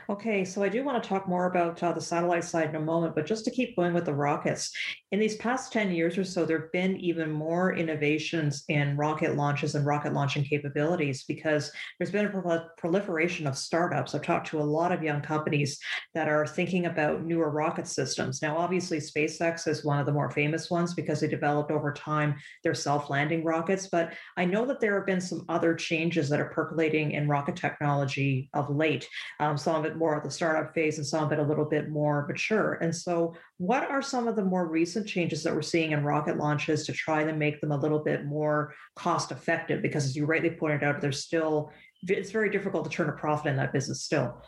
Okay, 0.09 0.43
so 0.43 0.61
I 0.61 0.67
do 0.67 0.83
want 0.83 1.01
to 1.01 1.07
talk 1.07 1.29
more 1.29 1.45
about 1.45 1.81
uh, 1.81 1.93
the 1.93 2.01
satellite 2.01 2.43
side 2.43 2.69
in 2.69 2.75
a 2.75 2.81
moment, 2.81 3.15
but 3.15 3.25
just 3.25 3.45
to 3.45 3.51
keep 3.51 3.77
going 3.77 3.93
with 3.93 4.05
the 4.05 4.13
rockets, 4.13 4.73
in 5.11 5.19
these 5.19 5.37
past 5.37 5.71
10 5.71 5.91
years 5.91 6.17
or 6.17 6.23
so, 6.25 6.45
there 6.45 6.59
have 6.59 6.71
been 6.73 6.97
even 6.97 7.31
more 7.31 7.73
innovations 7.73 8.63
in 8.67 8.97
rocket 8.97 9.35
launches 9.35 9.75
and 9.75 9.85
rocket 9.85 10.13
launching 10.13 10.43
capabilities 10.43 11.23
because 11.27 11.71
there's 11.97 12.11
been 12.11 12.25
a 12.25 12.67
proliferation 12.77 13.47
of 13.47 13.57
startups. 13.57 14.13
I've 14.13 14.21
talked 14.21 14.47
to 14.47 14.59
a 14.59 14.61
lot 14.61 14.91
of 14.91 15.01
young 15.01 15.21
companies 15.21 15.79
that 16.13 16.27
are 16.27 16.45
thinking 16.45 16.85
about 16.85 17.23
newer 17.23 17.49
rocket 17.49 17.87
systems. 17.87 18.41
Now, 18.41 18.57
obviously, 18.57 18.97
SpaceX 18.97 19.67
is 19.67 19.85
one 19.85 19.99
of 19.99 20.05
the 20.05 20.11
more 20.11 20.29
famous 20.29 20.69
ones 20.69 20.93
because 20.93 21.21
they 21.21 21.27
developed 21.27 21.71
over 21.71 21.93
time 21.93 22.35
their 22.63 22.75
self 22.75 23.09
landing 23.09 23.45
rockets, 23.45 23.87
but 23.87 24.13
I 24.35 24.43
know 24.43 24.65
that 24.65 24.81
there 24.81 24.95
have 24.95 25.07
been 25.07 25.21
some 25.21 25.45
other 25.47 25.73
changes 25.73 26.27
that 26.29 26.41
are 26.41 26.49
percolating 26.49 27.11
in 27.13 27.29
rocket 27.29 27.55
technology 27.55 28.49
of 28.53 28.69
late. 28.69 29.07
Um, 29.39 29.57
so 29.57 29.68
some 29.69 29.85
of 29.85 29.85
it 29.85 29.97
more 29.97 30.15
at 30.15 30.23
the 30.23 30.31
startup 30.31 30.73
phase 30.73 30.97
and 30.97 31.05
some 31.05 31.23
of 31.23 31.31
it 31.31 31.37
a 31.37 31.43
little 31.43 31.63
bit 31.63 31.89
more 31.89 32.25
mature. 32.27 32.73
And 32.81 32.95
so, 32.95 33.35
what 33.57 33.87
are 33.87 34.01
some 34.01 34.27
of 34.27 34.35
the 34.35 34.43
more 34.43 34.65
recent 34.65 35.07
changes 35.07 35.43
that 35.43 35.53
we're 35.53 35.61
seeing 35.61 35.91
in 35.91 36.03
rocket 36.03 36.37
launches 36.37 36.87
to 36.87 36.93
try 36.93 37.23
to 37.23 37.33
make 37.33 37.61
them 37.61 37.71
a 37.71 37.77
little 37.77 37.99
bit 37.99 38.25
more 38.25 38.73
cost 38.95 39.31
effective? 39.31 39.83
Because 39.83 40.05
as 40.05 40.15
you 40.15 40.25
rightly 40.25 40.49
pointed 40.49 40.83
out, 40.83 41.01
there's 41.01 41.23
still 41.23 41.71
it's 42.07 42.31
very 42.31 42.49
difficult 42.49 42.85
to 42.85 42.89
turn 42.89 43.09
a 43.09 43.11
profit 43.11 43.51
in 43.51 43.57
that 43.57 43.71
business 43.71 44.01
still. 44.01 44.41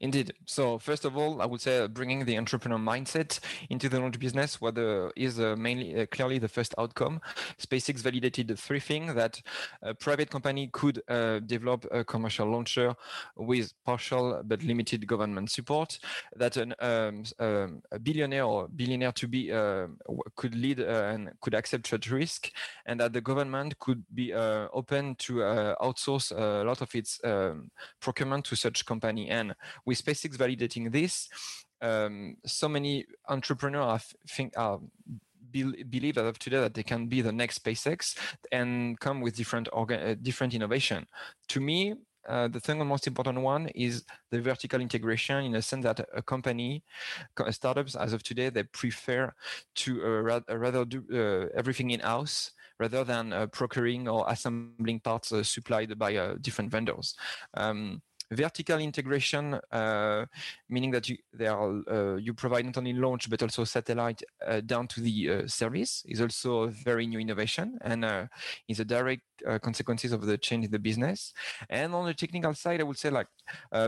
Indeed. 0.00 0.32
So 0.46 0.78
first 0.78 1.04
of 1.04 1.16
all, 1.16 1.42
I 1.42 1.46
would 1.46 1.60
say 1.60 1.86
bringing 1.88 2.24
the 2.24 2.38
entrepreneur 2.38 2.78
mindset 2.78 3.40
into 3.68 3.88
the 3.88 3.98
launch 3.98 4.18
business 4.20 4.60
whether 4.60 5.10
is 5.16 5.40
uh, 5.40 5.56
mainly 5.56 6.02
uh, 6.02 6.06
clearly 6.06 6.38
the 6.38 6.48
first 6.48 6.72
outcome. 6.78 7.20
SpaceX 7.58 7.98
validated 7.98 8.56
three 8.58 8.78
things 8.78 9.14
that 9.14 9.42
a 9.82 9.94
private 9.94 10.30
company 10.30 10.70
could 10.72 11.02
uh, 11.08 11.40
develop 11.40 11.84
a 11.90 12.04
commercial 12.04 12.48
launcher 12.48 12.94
with 13.36 13.72
partial 13.84 14.40
but 14.44 14.62
limited 14.62 15.04
government 15.04 15.50
support. 15.50 15.98
That 16.36 16.56
an, 16.56 16.74
um, 16.78 17.24
um, 17.40 17.82
a 17.90 17.98
billionaire 17.98 18.44
or 18.44 18.68
billionaire 18.68 19.12
to 19.12 19.26
be 19.26 19.48
could 20.36 20.54
lead 20.54 20.78
and 20.78 21.30
could 21.40 21.54
accept 21.54 21.88
such 21.88 22.10
risk, 22.10 22.52
and 22.86 23.00
that 23.00 23.12
the 23.12 23.20
government 23.20 23.78
could 23.80 24.04
be 24.14 24.32
open 24.32 25.16
to 25.16 25.34
outsource 25.80 26.30
a 26.30 26.64
lot 26.64 26.82
of 26.82 26.94
its 26.94 27.20
um, 27.24 27.70
procurement 28.00 28.44
to 28.44 28.56
such 28.56 28.86
company. 28.86 29.28
And 29.28 29.54
with 29.88 30.04
SpaceX 30.04 30.36
validating 30.36 30.92
this, 30.92 31.28
um, 31.80 32.36
so 32.44 32.68
many 32.68 33.06
entrepreneurs 33.28 34.04
think 34.28 34.52
are 34.56 34.78
be, 35.50 35.62
believe 35.84 36.18
as 36.18 36.26
of 36.26 36.38
today 36.38 36.60
that 36.60 36.74
they 36.74 36.82
can 36.82 37.06
be 37.06 37.22
the 37.22 37.32
next 37.32 37.64
SpaceX 37.64 38.18
and 38.52 39.00
come 39.00 39.22
with 39.22 39.34
different 39.34 39.66
uh, 39.72 40.14
different 40.20 40.52
innovation. 40.52 41.06
To 41.48 41.60
me, 41.60 41.94
uh, 42.28 42.48
the 42.48 42.60
thing, 42.60 42.86
most 42.86 43.06
important 43.06 43.40
one 43.40 43.68
is 43.68 44.04
the 44.30 44.40
vertical 44.40 44.80
integration 44.80 45.44
in 45.44 45.54
a 45.54 45.62
sense 45.62 45.84
that 45.84 46.06
a 46.14 46.22
company, 46.22 46.84
startups 47.50 47.96
as 47.96 48.12
of 48.12 48.22
today, 48.22 48.50
they 48.50 48.64
prefer 48.64 49.32
to 49.74 49.90
uh, 50.04 50.40
rather 50.64 50.84
do 50.84 51.02
uh, 51.12 51.48
everything 51.56 51.90
in 51.90 52.00
house 52.00 52.52
rather 52.78 53.02
than 53.04 53.32
uh, 53.32 53.46
procuring 53.46 54.08
or 54.08 54.24
assembling 54.28 55.00
parts 55.00 55.32
uh, 55.32 55.42
supplied 55.42 55.98
by 55.98 56.16
uh, 56.16 56.34
different 56.40 56.70
vendors. 56.70 57.14
Um, 57.54 58.02
vertical 58.30 58.78
integration, 58.78 59.58
uh, 59.72 60.26
meaning 60.68 60.90
that 60.90 61.08
you 61.08 61.16
are, 61.40 61.82
uh, 61.90 62.16
you 62.16 62.34
provide 62.34 62.64
not 62.64 62.76
only 62.76 62.92
launch 62.92 63.30
but 63.30 63.42
also 63.42 63.64
satellite 63.64 64.22
uh, 64.46 64.60
down 64.60 64.86
to 64.88 65.00
the 65.00 65.46
service, 65.46 66.04
is 66.08 66.20
also 66.20 66.64
a 66.64 66.68
very 66.68 67.06
new 67.06 67.18
innovation 67.18 67.78
and 67.82 68.28
is 68.68 68.80
a 68.80 68.84
direct 68.84 69.22
consequences 69.62 70.12
of 70.12 70.26
the 70.26 70.36
change 70.36 70.64
in 70.64 70.70
the 70.70 70.78
business. 70.78 71.32
And 71.70 71.94
on 71.94 72.06
the 72.06 72.14
technical 72.14 72.54
side, 72.54 72.80
I 72.80 72.84
would 72.84 72.98
say 72.98 73.10
like 73.10 73.28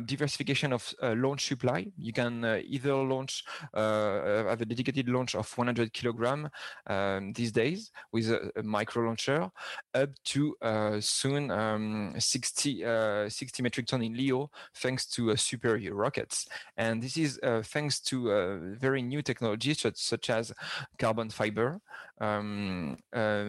diversification 0.06 0.73
of 0.73 0.94
launch 1.02 1.47
supply. 1.47 1.87
You 1.99 2.12
can 2.12 2.44
either 2.44 2.94
launch 2.94 3.44
have 3.75 4.61
a 4.61 4.64
dedicated 4.64 5.09
launch 5.09 5.35
of 5.35 5.50
100 5.56 5.92
kilogram 5.92 6.49
um, 6.87 7.32
these 7.32 7.52
days 7.52 7.90
with 8.12 8.30
a, 8.30 8.50
a, 8.56 8.62
micro 8.62 9.04
launcher, 9.04 9.50
up 9.94 10.11
to 10.25 10.56
soon 11.00 11.50
um, 11.50 12.14
60 12.18 12.85
60 13.28 13.62
metric 13.62 13.87
ton 13.87 14.02
in 14.02 14.16
LEO, 14.16 14.29
thanks 14.75 15.06
to 15.06 15.30
uh, 15.30 15.37
super 15.37 15.78
rockets. 15.92 16.49
And 16.76 17.02
this 17.02 17.16
is 17.16 17.38
uh, 17.42 17.62
thanks 17.62 18.00
to 18.00 18.32
uh, 18.32 18.58
very 18.78 19.02
new 19.02 19.22
technologies 19.22 19.80
such, 19.80 19.96
such 19.96 20.30
as 20.30 20.52
carbon 20.99 21.30
fiber, 21.30 21.80
um, 22.20 22.96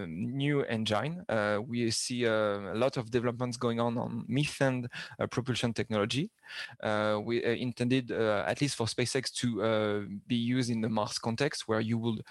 new 0.07 0.63
engine. 0.63 1.25
we 1.67 1.91
see 1.91 2.25
uh, 2.25 2.73
a 2.73 2.75
lot 2.75 2.97
of 2.97 3.11
developments 3.11 3.57
going 3.57 3.79
on 3.79 3.97
on 3.97 4.25
methane 4.27 4.87
uh, 5.19 5.27
propulsion 5.27 5.73
technology. 5.73 6.29
Uh, 6.81 7.19
we 7.23 7.43
intended, 7.43 8.11
at 8.11 8.59
least 8.59 8.75
for 8.75 8.85
SpaceX, 8.85 9.31
to 9.31 10.07
be 10.27 10.35
used 10.35 10.69
in 10.69 10.81
the 10.81 10.89
Mars 10.89 11.17
context, 11.17 11.67
where 11.67 11.79
you 11.79 11.97
would 11.97 12.21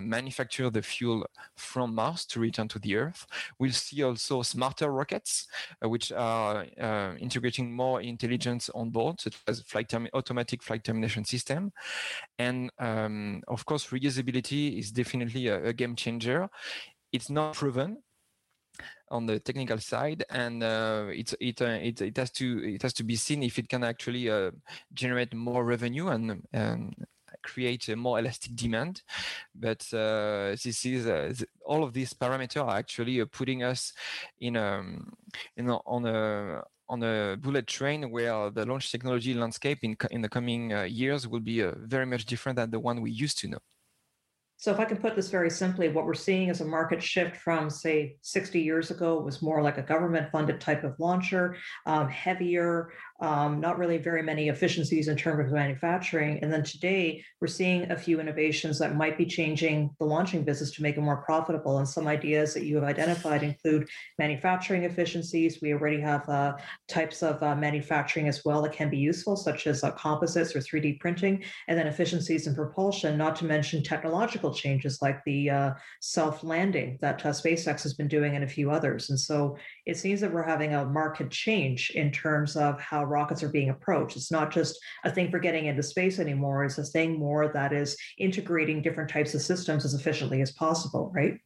manufacture 0.00 0.70
the 0.70 0.82
fuel 0.82 1.26
from 1.56 1.94
Mars 1.94 2.24
to 2.26 2.40
return 2.40 2.68
to 2.68 2.78
the 2.78 2.96
Earth. 2.96 3.26
We'll 3.58 3.72
see 3.72 4.02
also 4.02 4.42
smarter 4.42 4.90
rockets, 4.90 5.46
which 5.82 6.10
are 6.12 6.64
integrating 7.18 7.72
more 7.72 8.00
intelligence 8.00 8.70
on 8.74 8.90
board, 8.90 9.20
such 9.20 9.36
as 9.46 9.60
flight 9.60 9.88
term- 9.88 10.08
automatic 10.14 10.62
flight 10.62 10.84
termination 10.84 11.24
system. 11.24 11.72
And 12.38 12.70
um, 12.78 13.42
of 13.48 13.64
course, 13.64 13.86
reusability 13.88 14.78
is 14.78 14.90
definitely 14.90 15.48
a, 15.48 15.66
a 15.66 15.72
game 15.72 15.85
changer. 15.94 16.48
It's 17.12 17.30
not 17.30 17.54
proven, 17.54 17.98
on 19.10 19.26
the 19.26 19.38
technical 19.38 19.78
side, 19.78 20.24
and 20.30 20.62
uh, 20.62 21.06
it 21.10 21.32
it, 21.40 21.62
uh, 21.62 21.78
it 21.82 22.00
it 22.00 22.16
has 22.16 22.30
to 22.32 22.74
it 22.74 22.82
has 22.82 22.92
to 22.94 23.04
be 23.04 23.16
seen 23.16 23.42
if 23.42 23.58
it 23.58 23.68
can 23.68 23.84
actually 23.84 24.30
uh, 24.30 24.50
generate 24.92 25.34
more 25.34 25.64
revenue 25.64 26.08
and. 26.08 26.42
and 26.52 26.94
create 27.42 27.88
a 27.88 27.94
more 27.94 28.18
elastic 28.18 28.56
demand 28.56 29.02
but 29.54 29.86
uh, 29.92 30.50
this 30.64 30.84
is 30.84 31.06
uh, 31.06 31.32
all 31.64 31.84
of 31.84 31.92
these 31.92 32.12
parameters 32.12 32.64
are 32.64 32.76
actually 32.76 33.20
uh, 33.20 33.26
putting 33.30 33.62
us 33.62 33.92
in 34.40 34.56
a, 34.56 34.82
in 35.56 35.68
a, 35.68 35.76
on 35.86 36.06
a 36.06 36.62
on 36.88 37.02
a 37.04 37.36
bullet 37.36 37.66
train 37.68 38.10
where 38.10 38.50
the 38.50 38.64
launch 38.64 38.90
technology 38.90 39.32
landscape 39.34 39.78
in, 39.82 39.96
in 40.10 40.22
the 40.22 40.28
coming 40.28 40.70
years 40.88 41.28
will 41.28 41.40
be 41.40 41.60
very 41.84 42.06
much 42.06 42.24
different 42.24 42.56
than 42.56 42.70
the 42.70 42.80
one 42.80 43.00
we 43.00 43.10
used 43.10 43.38
to 43.38 43.48
know. 43.48 43.58
So, 44.58 44.72
if 44.72 44.80
I 44.80 44.86
can 44.86 44.96
put 44.96 45.14
this 45.14 45.28
very 45.28 45.50
simply, 45.50 45.90
what 45.90 46.06
we're 46.06 46.14
seeing 46.14 46.48
is 46.48 46.62
a 46.62 46.64
market 46.64 47.02
shift 47.02 47.36
from, 47.36 47.68
say, 47.68 48.16
60 48.22 48.58
years 48.58 48.90
ago, 48.90 49.20
was 49.20 49.42
more 49.42 49.62
like 49.62 49.76
a 49.76 49.82
government 49.82 50.30
funded 50.32 50.62
type 50.62 50.82
of 50.82 50.98
launcher, 50.98 51.56
um, 51.84 52.08
heavier, 52.08 52.90
um, 53.20 53.60
not 53.60 53.78
really 53.78 53.98
very 53.98 54.22
many 54.22 54.48
efficiencies 54.48 55.08
in 55.08 55.16
terms 55.16 55.46
of 55.46 55.52
manufacturing. 55.52 56.38
And 56.42 56.50
then 56.50 56.62
today, 56.62 57.22
we're 57.38 57.48
seeing 57.48 57.90
a 57.90 57.98
few 57.98 58.18
innovations 58.18 58.78
that 58.78 58.96
might 58.96 59.18
be 59.18 59.26
changing 59.26 59.90
the 59.98 60.06
launching 60.06 60.42
business 60.42 60.70
to 60.72 60.82
make 60.82 60.96
it 60.96 61.02
more 61.02 61.18
profitable. 61.18 61.76
And 61.76 61.86
some 61.88 62.08
ideas 62.08 62.54
that 62.54 62.64
you 62.64 62.76
have 62.76 62.84
identified 62.84 63.42
include 63.42 63.86
manufacturing 64.18 64.84
efficiencies. 64.84 65.60
We 65.60 65.74
already 65.74 66.00
have 66.00 66.26
uh, 66.30 66.56
types 66.88 67.22
of 67.22 67.42
uh, 67.42 67.54
manufacturing 67.54 68.26
as 68.26 68.42
well 68.42 68.62
that 68.62 68.72
can 68.72 68.88
be 68.88 68.98
useful, 68.98 69.36
such 69.36 69.66
as 69.66 69.84
uh, 69.84 69.90
composites 69.92 70.56
or 70.56 70.60
3D 70.60 70.98
printing, 70.98 71.44
and 71.68 71.78
then 71.78 71.86
efficiencies 71.86 72.46
in 72.46 72.54
propulsion, 72.54 73.18
not 73.18 73.36
to 73.36 73.44
mention 73.44 73.82
technological 73.82 74.45
changes 74.52 75.00
like 75.02 75.22
the 75.24 75.50
uh, 75.50 75.70
self 76.00 76.42
landing 76.42 76.98
that 77.00 77.24
uh, 77.24 77.30
SpaceX 77.30 77.82
has 77.82 77.94
been 77.94 78.08
doing 78.08 78.34
and 78.34 78.44
a 78.44 78.48
few 78.48 78.70
others. 78.70 79.10
And 79.10 79.18
so 79.18 79.56
it 79.86 79.96
seems 79.96 80.20
that 80.20 80.32
we're 80.32 80.42
having 80.42 80.74
a 80.74 80.84
market 80.84 81.30
change 81.30 81.90
in 81.90 82.10
terms 82.10 82.56
of 82.56 82.80
how 82.80 83.04
rockets 83.04 83.42
are 83.42 83.48
being 83.48 83.70
approached. 83.70 84.16
It's 84.16 84.32
not 84.32 84.50
just 84.50 84.78
a 85.04 85.10
thing 85.10 85.30
for 85.30 85.38
getting 85.38 85.66
into 85.66 85.82
space 85.82 86.18
anymore, 86.18 86.64
it's 86.64 86.78
a 86.78 86.84
thing 86.84 87.18
more 87.18 87.48
that 87.52 87.72
is 87.72 87.96
integrating 88.18 88.82
different 88.82 89.10
types 89.10 89.34
of 89.34 89.42
systems 89.42 89.84
as 89.84 89.94
efficiently 89.94 90.42
as 90.42 90.52
possible, 90.52 91.10
right? 91.14 91.38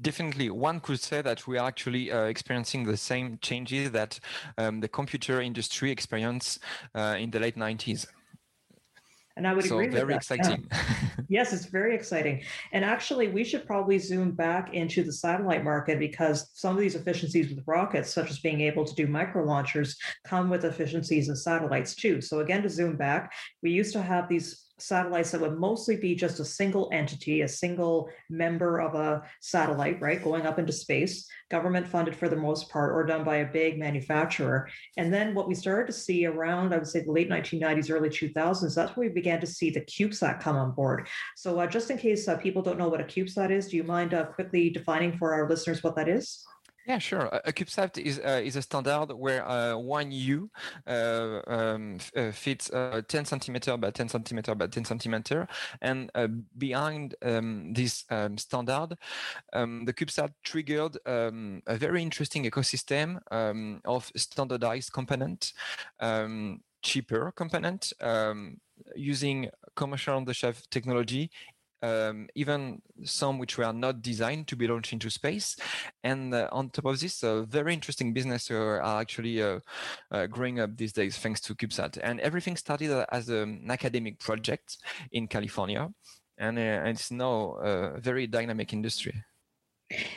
Definitely, 0.00 0.50
one 0.50 0.80
could 0.80 1.00
say 1.00 1.22
that 1.22 1.46
we 1.46 1.58
are 1.58 1.66
actually 1.66 2.10
uh, 2.10 2.24
experiencing 2.24 2.84
the 2.84 2.96
same 2.96 3.38
changes 3.42 3.90
that 3.90 4.18
um, 4.56 4.80
the 4.80 4.88
computer 4.88 5.40
industry 5.40 5.90
experienced 5.90 6.60
uh, 6.94 7.16
in 7.18 7.30
the 7.30 7.40
late 7.40 7.56
90s. 7.56 8.06
And 9.36 9.46
I 9.46 9.54
would 9.54 9.64
so 9.64 9.76
agree 9.76 9.86
with 9.86 9.94
very 9.94 10.12
that. 10.12 10.16
exciting. 10.16 10.66
Yeah. 10.70 10.82
yes, 11.28 11.52
it's 11.52 11.66
very 11.66 11.94
exciting. 11.94 12.42
And 12.72 12.84
actually, 12.84 13.28
we 13.28 13.44
should 13.44 13.66
probably 13.66 13.98
zoom 13.98 14.32
back 14.32 14.74
into 14.74 15.02
the 15.02 15.12
satellite 15.12 15.64
market 15.64 15.98
because 15.98 16.50
some 16.54 16.74
of 16.74 16.80
these 16.80 16.94
efficiencies 16.94 17.48
with 17.48 17.64
rockets, 17.66 18.12
such 18.12 18.30
as 18.30 18.40
being 18.40 18.60
able 18.60 18.84
to 18.84 18.94
do 18.94 19.06
micro 19.06 19.44
launchers, 19.44 19.96
come 20.24 20.50
with 20.50 20.64
efficiencies 20.64 21.28
in 21.28 21.36
satellites 21.36 21.94
too. 21.94 22.20
So 22.20 22.40
again, 22.40 22.62
to 22.62 22.68
zoom 22.68 22.96
back, 22.96 23.32
we 23.62 23.70
used 23.70 23.92
to 23.92 24.02
have 24.02 24.28
these 24.28 24.69
satellites 24.80 25.30
that 25.30 25.40
would 25.40 25.58
mostly 25.58 25.96
be 25.96 26.14
just 26.14 26.40
a 26.40 26.44
single 26.44 26.88
entity, 26.92 27.42
a 27.42 27.48
single 27.48 28.08
member 28.28 28.80
of 28.80 28.94
a 28.94 29.22
satellite, 29.40 30.00
right, 30.00 30.22
going 30.22 30.46
up 30.46 30.58
into 30.58 30.72
space, 30.72 31.28
government 31.50 31.86
funded 31.86 32.16
for 32.16 32.28
the 32.28 32.36
most 32.36 32.70
part, 32.70 32.92
or 32.92 33.04
done 33.04 33.24
by 33.24 33.36
a 33.36 33.52
big 33.52 33.78
manufacturer. 33.78 34.68
And 34.96 35.12
then 35.12 35.34
what 35.34 35.48
we 35.48 35.54
started 35.54 35.86
to 35.86 35.98
see 35.98 36.26
around, 36.26 36.72
I 36.72 36.78
would 36.78 36.86
say, 36.86 37.00
the 37.00 37.12
late 37.12 37.30
1990s, 37.30 37.90
early 37.90 38.08
2000s, 38.08 38.74
that's 38.74 38.96
when 38.96 39.08
we 39.08 39.12
began 39.12 39.40
to 39.40 39.46
see 39.46 39.70
the 39.70 39.80
CubeSat 39.80 40.40
come 40.40 40.56
on 40.56 40.72
board. 40.72 41.08
So, 41.36 41.58
uh, 41.58 41.66
just 41.66 41.90
in 41.90 41.98
case 41.98 42.28
uh, 42.28 42.36
people 42.36 42.62
don't 42.62 42.78
know 42.78 42.88
what 42.88 43.00
a 43.00 43.04
CubeSat 43.04 43.50
is, 43.50 43.68
do 43.68 43.76
you 43.76 43.84
mind 43.84 44.14
uh, 44.14 44.26
quickly 44.26 44.70
defining 44.70 45.16
for 45.16 45.32
our 45.32 45.48
listeners 45.48 45.82
what 45.82 45.96
that 45.96 46.08
is? 46.08 46.44
Yeah, 46.86 46.98
sure. 46.98 47.26
A, 47.44 47.52
CubeSat 47.52 47.98
is 47.98 48.18
uh, 48.18 48.40
is 48.42 48.56
a 48.56 48.62
standard 48.62 49.12
where 49.12 49.46
uh, 49.46 49.76
one 49.76 50.10
U 50.12 50.50
uh, 50.86 51.40
um, 51.46 51.98
uh, 52.16 52.32
fits 52.32 52.70
uh, 52.70 53.02
10 53.06 53.26
centimeter 53.26 53.76
by 53.76 53.90
10 53.90 54.08
centimeter 54.08 54.54
by 54.54 54.66
10 54.66 54.86
centimeter, 54.86 55.46
and 55.82 56.10
uh, 56.14 56.26
behind 56.56 57.14
um, 57.22 57.72
this 57.74 58.04
um, 58.10 58.38
standard, 58.38 58.96
um, 59.52 59.84
the 59.84 59.92
CubeSat 59.92 60.32
triggered 60.42 60.96
um, 61.06 61.62
a 61.66 61.76
very 61.76 62.02
interesting 62.02 62.44
ecosystem 62.44 63.20
um, 63.30 63.80
of 63.84 64.10
standardized 64.16 64.92
component, 64.92 65.52
cheaper 66.82 67.30
component 67.32 67.92
using 68.96 69.50
commercial 69.76 70.16
on-the-shelf 70.16 70.62
technology 70.70 71.30
um, 71.82 72.28
even 72.34 72.82
some 73.04 73.38
which 73.38 73.58
were 73.58 73.72
not 73.72 74.02
designed 74.02 74.48
to 74.48 74.56
be 74.56 74.66
launched 74.66 74.92
into 74.92 75.10
space. 75.10 75.56
And 76.04 76.34
uh, 76.34 76.48
on 76.52 76.70
top 76.70 76.86
of 76.86 77.00
this, 77.00 77.22
a 77.22 77.42
very 77.42 77.74
interesting 77.74 78.12
business 78.12 78.50
are 78.50 78.82
actually 78.82 79.42
uh, 79.42 79.60
uh, 80.10 80.26
growing 80.26 80.60
up 80.60 80.76
these 80.76 80.92
days 80.92 81.16
thanks 81.18 81.40
to 81.42 81.54
CubeSat. 81.54 81.98
And 82.02 82.20
everything 82.20 82.56
started 82.56 83.04
as 83.12 83.28
an 83.28 83.66
academic 83.70 84.18
project 84.18 84.78
in 85.12 85.26
California, 85.26 85.88
and 86.38 86.58
uh, 86.58 86.82
it's 86.86 87.10
now 87.10 87.56
a 87.62 88.00
very 88.00 88.26
dynamic 88.26 88.72
industry. 88.72 89.14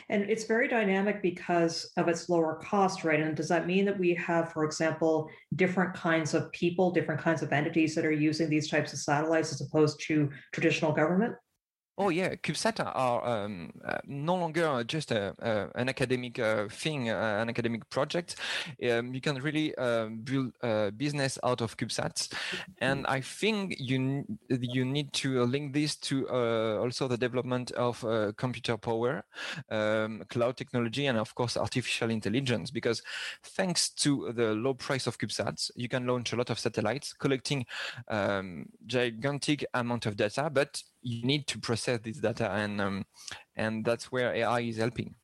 And 0.08 0.30
it's 0.30 0.44
very 0.44 0.68
dynamic 0.68 1.20
because 1.20 1.90
of 1.96 2.06
its 2.06 2.28
lower 2.28 2.60
cost, 2.62 3.02
right? 3.02 3.20
And 3.20 3.36
does 3.36 3.48
that 3.48 3.66
mean 3.66 3.84
that 3.86 3.98
we 3.98 4.14
have, 4.14 4.52
for 4.52 4.64
example, 4.64 5.28
different 5.56 5.94
kinds 5.94 6.32
of 6.32 6.50
people, 6.52 6.92
different 6.92 7.20
kinds 7.20 7.42
of 7.42 7.52
entities 7.52 7.94
that 7.96 8.06
are 8.06 8.12
using 8.12 8.48
these 8.48 8.70
types 8.70 8.92
of 8.92 9.00
satellites 9.00 9.52
as 9.52 9.60
opposed 9.60 10.00
to 10.06 10.30
traditional 10.52 10.92
government? 10.92 11.34
Oh 11.96 12.08
yeah, 12.08 12.34
CubeSat 12.34 12.80
are 12.84 13.24
um, 13.24 13.70
uh, 13.84 13.98
no 14.04 14.34
longer 14.34 14.82
just 14.82 15.12
a, 15.12 15.32
uh, 15.40 15.68
an 15.76 15.88
academic 15.88 16.40
uh, 16.40 16.66
thing, 16.68 17.08
uh, 17.08 17.38
an 17.40 17.48
academic 17.48 17.88
project. 17.88 18.34
Um, 18.90 19.14
you 19.14 19.20
can 19.20 19.36
really 19.36 19.72
um, 19.76 20.16
build 20.24 20.54
a 20.62 20.90
business 20.90 21.38
out 21.44 21.60
of 21.60 21.76
CubeSats, 21.76 22.32
and 22.80 23.06
I 23.06 23.20
think 23.20 23.76
you 23.78 24.24
you 24.48 24.84
need 24.84 25.12
to 25.12 25.44
link 25.44 25.72
this 25.72 25.94
to 25.96 26.28
uh, 26.30 26.78
also 26.80 27.06
the 27.06 27.16
development 27.16 27.70
of 27.72 28.04
uh, 28.04 28.32
computer 28.36 28.76
power, 28.76 29.24
um, 29.70 30.24
cloud 30.28 30.56
technology, 30.56 31.06
and 31.06 31.16
of 31.16 31.32
course 31.36 31.56
artificial 31.56 32.10
intelligence. 32.10 32.72
Because 32.72 33.02
thanks 33.44 33.90
to 33.90 34.32
the 34.32 34.52
low 34.54 34.74
price 34.74 35.06
of 35.06 35.18
CubeSats, 35.18 35.70
you 35.76 35.88
can 35.88 36.08
launch 36.08 36.32
a 36.32 36.36
lot 36.36 36.50
of 36.50 36.58
satellites, 36.58 37.12
collecting 37.12 37.66
um, 38.08 38.66
gigantic 38.84 39.64
amount 39.74 40.06
of 40.06 40.16
data, 40.16 40.50
but 40.52 40.82
you 41.04 41.22
need 41.22 41.46
to 41.46 41.58
process 41.58 42.00
this 42.02 42.18
data 42.18 42.50
and 42.50 42.80
um, 42.80 43.04
and 43.56 43.84
that's 43.84 44.10
where 44.10 44.34
ai 44.34 44.60
is 44.60 44.78
helping. 44.78 45.14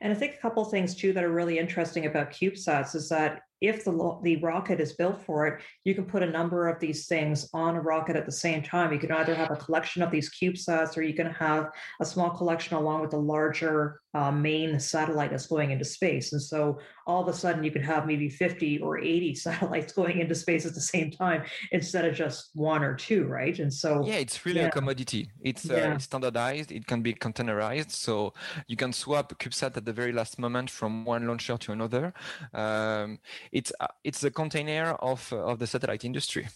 And 0.00 0.12
i 0.12 0.14
think 0.14 0.34
a 0.34 0.38
couple 0.38 0.64
things 0.64 0.94
too 0.94 1.12
that 1.12 1.24
are 1.24 1.32
really 1.32 1.58
interesting 1.58 2.06
about 2.06 2.30
cubesats 2.30 2.94
is 2.94 3.08
that 3.08 3.42
if 3.66 3.84
the, 3.84 4.18
the 4.22 4.36
rocket 4.36 4.80
is 4.80 4.92
built 4.92 5.24
for 5.24 5.46
it, 5.46 5.62
you 5.84 5.94
can 5.94 6.04
put 6.04 6.22
a 6.22 6.26
number 6.26 6.68
of 6.68 6.78
these 6.80 7.06
things 7.06 7.48
on 7.54 7.76
a 7.76 7.80
rocket 7.80 8.16
at 8.16 8.26
the 8.26 8.32
same 8.32 8.62
time. 8.62 8.92
You 8.92 8.98
can 8.98 9.12
either 9.12 9.34
have 9.34 9.50
a 9.50 9.56
collection 9.56 10.02
of 10.02 10.10
these 10.10 10.30
CubeSats 10.30 10.96
or 10.96 11.02
you 11.02 11.14
can 11.14 11.30
have 11.30 11.70
a 12.00 12.04
small 12.04 12.30
collection 12.30 12.76
along 12.76 13.00
with 13.00 13.10
the 13.10 13.18
larger 13.18 14.00
uh, 14.14 14.30
main 14.30 14.78
satellite 14.78 15.30
that's 15.30 15.46
going 15.46 15.70
into 15.72 15.84
space. 15.84 16.32
And 16.32 16.40
so 16.40 16.78
all 17.06 17.22
of 17.22 17.28
a 17.28 17.32
sudden 17.32 17.64
you 17.64 17.70
could 17.70 17.82
have 17.82 18.06
maybe 18.06 18.28
50 18.28 18.78
or 18.78 18.98
80 18.98 19.34
satellites 19.46 19.92
going 19.92 20.20
into 20.20 20.34
space 20.34 20.64
at 20.66 20.74
the 20.74 20.80
same 20.80 21.10
time 21.10 21.42
instead 21.72 22.04
of 22.04 22.14
just 22.14 22.50
one 22.54 22.82
or 22.84 22.94
two, 22.94 23.26
right? 23.26 23.58
And 23.58 23.72
so 23.72 24.04
yeah, 24.06 24.14
it's 24.14 24.46
really 24.46 24.60
yeah. 24.60 24.68
a 24.68 24.70
commodity. 24.70 25.30
It's 25.40 25.68
uh, 25.68 25.74
yeah. 25.74 25.96
standardized. 25.98 26.70
It 26.70 26.86
can 26.86 27.02
be 27.02 27.12
containerized, 27.14 27.90
so 27.90 28.34
you 28.68 28.76
can 28.76 28.92
swap 28.92 29.36
CubeSat 29.38 29.76
at 29.76 29.84
the 29.84 29.92
very 29.92 30.12
last 30.12 30.38
moment 30.38 30.70
from 30.70 31.04
one 31.04 31.26
launcher 31.26 31.56
to 31.56 31.72
another. 31.72 32.14
Um, 32.52 33.18
it's 33.54 33.72
uh, 33.80 33.86
it's 34.02 34.20
the 34.20 34.30
container 34.30 34.92
of 35.00 35.32
uh, 35.32 35.38
of 35.38 35.58
the 35.58 35.66
satellite 35.66 36.04
industry. 36.04 36.46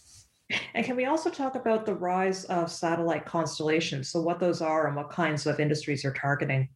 And 0.74 0.84
can 0.84 0.96
we 0.96 1.04
also 1.04 1.30
talk 1.30 1.56
about 1.56 1.84
the 1.84 1.94
rise 1.94 2.44
of 2.44 2.70
satellite 2.70 3.26
constellations? 3.26 4.08
So, 4.10 4.20
what 4.20 4.40
those 4.40 4.62
are 4.62 4.86
and 4.86 4.96
what 4.96 5.10
kinds 5.10 5.46
of 5.46 5.60
industries 5.60 6.04
are 6.04 6.12
targeting? 6.12 6.68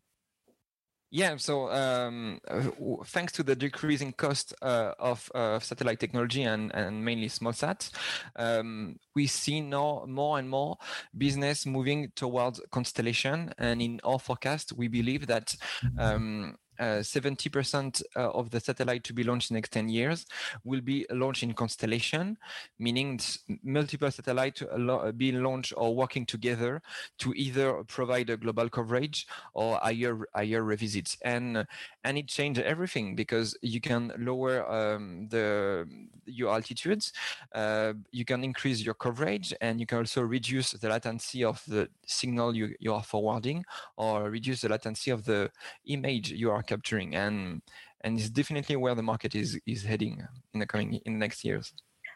Yeah, 1.14 1.36
so 1.36 1.70
um, 1.70 2.40
uh, 2.48 2.70
thanks 3.04 3.34
to 3.34 3.42
the 3.42 3.54
decreasing 3.54 4.14
cost 4.14 4.54
uh, 4.62 4.92
of 4.98 5.30
uh, 5.34 5.58
satellite 5.58 6.00
technology 6.00 6.44
and, 6.44 6.74
and 6.74 7.04
mainly 7.04 7.28
small 7.28 7.52
sats, 7.52 7.90
um, 8.36 8.96
we 9.14 9.26
see 9.26 9.60
now 9.60 10.06
more 10.08 10.38
and 10.38 10.48
more 10.48 10.78
business 11.18 11.66
moving 11.66 12.12
towards 12.16 12.62
constellation. 12.70 13.52
And 13.58 13.82
in 13.82 14.00
our 14.04 14.18
forecast, 14.18 14.72
we 14.72 14.88
believe 14.88 15.26
that 15.26 15.54
um, 15.98 16.56
70% 16.82 18.02
uh, 18.16 18.20
uh, 18.20 18.30
of 18.30 18.50
the 18.50 18.60
satellite 18.60 19.04
to 19.04 19.12
be 19.12 19.24
launched 19.24 19.50
in 19.50 19.54
the 19.54 19.58
next 19.58 19.72
10 19.72 19.88
years 19.88 20.26
will 20.64 20.80
be 20.80 21.06
launched 21.10 21.42
in 21.42 21.52
constellation, 21.52 22.36
meaning 22.78 23.18
multiple 23.62 24.10
satellites 24.10 24.62
uh, 24.62 25.12
being 25.12 25.42
launched 25.42 25.72
or 25.76 25.94
working 25.94 26.26
together 26.26 26.82
to 27.18 27.32
either 27.34 27.82
provide 27.84 28.30
a 28.30 28.36
global 28.36 28.68
coverage 28.68 29.26
or 29.54 29.78
higher 29.82 30.18
higher 30.34 30.62
revisits. 30.62 31.16
And 31.22 31.66
and 32.04 32.18
it 32.18 32.28
changed 32.28 32.60
everything 32.60 33.14
because 33.14 33.56
you 33.62 33.80
can 33.80 34.12
lower 34.18 34.70
um, 34.70 35.28
the 35.28 35.86
your 36.26 36.52
altitudes, 36.52 37.12
uh, 37.54 37.92
you 38.10 38.24
can 38.24 38.44
increase 38.44 38.80
your 38.80 38.94
coverage, 38.94 39.52
and 39.60 39.80
you 39.80 39.86
can 39.86 39.98
also 39.98 40.22
reduce 40.22 40.72
the 40.72 40.88
latency 40.88 41.44
of 41.44 41.62
the 41.66 41.88
signal 42.06 42.54
you, 42.54 42.74
you 42.78 42.92
are 42.92 43.02
forwarding 43.02 43.64
or 43.96 44.30
reduce 44.30 44.62
the 44.62 44.68
latency 44.68 45.10
of 45.10 45.24
the 45.24 45.50
image 45.86 46.30
you 46.30 46.50
are 46.50 46.62
capturing 46.72 47.10
and 47.14 47.62
and 48.04 48.18
it's 48.18 48.30
definitely 48.30 48.76
where 48.76 48.96
the 48.96 49.08
market 49.12 49.32
is 49.42 49.50
is 49.66 49.82
heading 49.90 50.14
in 50.52 50.58
the 50.60 50.66
coming 50.66 50.90
in 51.06 51.12
the 51.14 51.22
next 51.26 51.44
years 51.44 51.66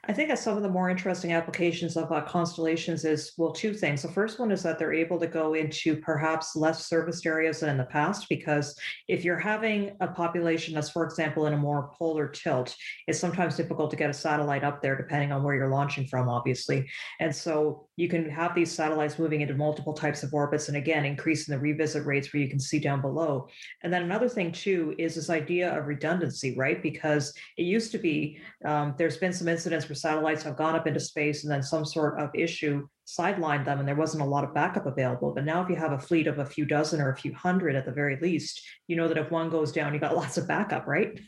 I 0.09 0.13
think 0.13 0.29
that 0.29 0.39
some 0.39 0.57
of 0.57 0.63
the 0.63 0.69
more 0.69 0.89
interesting 0.89 1.33
applications 1.33 1.97
of 1.97 2.13
uh, 2.13 2.21
constellations 2.21 3.05
is 3.05 3.33
well, 3.37 3.51
two 3.51 3.75
things. 3.75 4.03
The 4.03 4.09
first 4.09 4.39
one 4.39 4.53
is 4.53 4.63
that 4.63 4.79
they're 4.79 4.93
able 4.93 5.19
to 5.19 5.27
go 5.27 5.55
into 5.55 5.97
perhaps 5.97 6.55
less 6.55 6.87
serviced 6.87 7.27
areas 7.27 7.61
than 7.61 7.71
in 7.71 7.77
the 7.77 7.85
past, 7.85 8.29
because 8.29 8.79
if 9.09 9.25
you're 9.25 9.39
having 9.39 9.97
a 10.01 10.07
population 10.07 10.75
that's, 10.75 10.91
for 10.91 11.05
example, 11.05 11.47
in 11.47 11.55
a 11.55 11.57
more 11.57 11.91
polar 11.99 12.29
tilt, 12.29 12.77
it's 13.09 13.19
sometimes 13.19 13.57
difficult 13.57 13.91
to 13.91 13.97
get 13.97 14.11
a 14.11 14.15
satellite 14.15 14.63
up 14.63 14.81
there, 14.81 14.97
depending 14.97 15.33
on 15.33 15.43
where 15.43 15.57
you're 15.57 15.71
launching 15.71 16.07
from, 16.07 16.29
obviously. 16.29 16.89
And 17.19 17.35
so 17.35 17.86
you 17.97 18.09
can 18.09 18.29
have 18.29 18.55
these 18.55 18.71
satellites 18.71 19.19
moving 19.19 19.41
into 19.41 19.55
multiple 19.55 19.95
types 19.95 20.23
of 20.23 20.33
orbits, 20.33 20.69
and 20.69 20.77
again, 20.77 21.05
increasing 21.05 21.55
the 21.55 21.59
revisit 21.59 22.05
rates 22.07 22.33
where 22.33 22.43
you 22.43 22.49
can 22.49 22.61
see 22.61 22.79
down 22.79 23.01
below. 23.01 23.49
And 23.83 23.93
then 23.93 24.03
another 24.03 24.29
thing 24.29 24.53
too 24.53 24.95
is 24.99 25.15
this 25.15 25.31
idea 25.31 25.77
of 25.77 25.87
redundancy, 25.87 26.55
right? 26.57 26.83
Because 26.83 27.33
it 27.57 27.63
used 27.63 27.93
to 27.93 27.99
be 27.99 28.39
um, 28.65 28.95
there's 28.99 29.17
been 29.17 29.33
some 29.33 29.49
incidents 29.49 29.89
where 29.89 29.97
satellites 29.97 30.43
have 30.43 30.57
gone 30.57 30.77
up 30.77 30.87
into 30.87 31.01
space 31.01 31.45
and 31.45 31.53
then 31.53 31.63
some 31.63 31.85
sort 31.85 32.21
of 32.21 32.31
issue 32.35 32.87
sidelined 33.07 33.65
them 33.65 33.79
and 33.79 33.87
there 33.87 33.95
wasn't 33.95 34.23
a 34.23 34.27
lot 34.27 34.45
of 34.45 34.53
backup 34.53 34.87
available. 34.87 35.33
But 35.33 35.45
now, 35.45 35.63
if 35.63 35.69
you 35.69 35.77
have 35.77 35.93
a 35.93 35.99
fleet 35.99 36.27
of 36.27 36.39
a 36.39 36.45
few 36.45 36.65
dozen 36.65 37.01
or 37.01 37.11
a 37.11 37.17
few 37.17 37.33
hundred 37.33 37.77
at 37.77 37.87
the 37.87 37.93
very 37.93 38.19
least, 38.21 38.63
you 38.89 38.97
know 38.97 39.07
that 39.09 39.17
if 39.17 39.31
one 39.31 39.49
goes 39.49 39.73
down, 39.73 39.95
you 39.95 40.01
got 40.01 40.17
lots 40.23 40.37
of 40.37 40.49
backup, 40.49 40.87
right? 40.87 41.19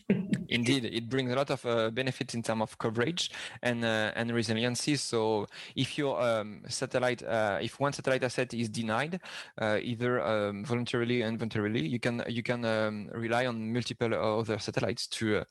Indeed, 0.48 0.84
it 0.86 1.08
brings 1.08 1.30
a 1.32 1.36
lot 1.36 1.50
of 1.50 1.64
uh, 1.64 1.90
benefits 1.90 2.34
in 2.34 2.42
terms 2.42 2.62
of 2.62 2.78
coverage 2.78 3.30
and 3.62 3.84
uh, 3.84 4.12
and 4.16 4.32
resiliency. 4.32 4.96
So 4.96 5.46
if 5.76 5.96
your 5.96 6.20
um, 6.20 6.62
satellite, 6.68 7.22
uh, 7.22 7.58
if 7.62 7.78
one 7.78 7.92
satellite 7.92 8.24
asset 8.24 8.52
is 8.54 8.68
denied, 8.68 9.20
uh, 9.60 9.78
either 9.80 10.20
um, 10.22 10.64
voluntarily 10.64 11.22
or 11.22 11.28
involuntarily, 11.28 11.86
you 11.86 12.00
can 12.00 12.24
you 12.28 12.42
can 12.42 12.64
um, 12.64 13.08
rely 13.12 13.46
on 13.46 13.72
multiple 13.72 14.12
other 14.14 14.58
satellites 14.58 15.06
to 15.08 15.38
uh, 15.38 15.44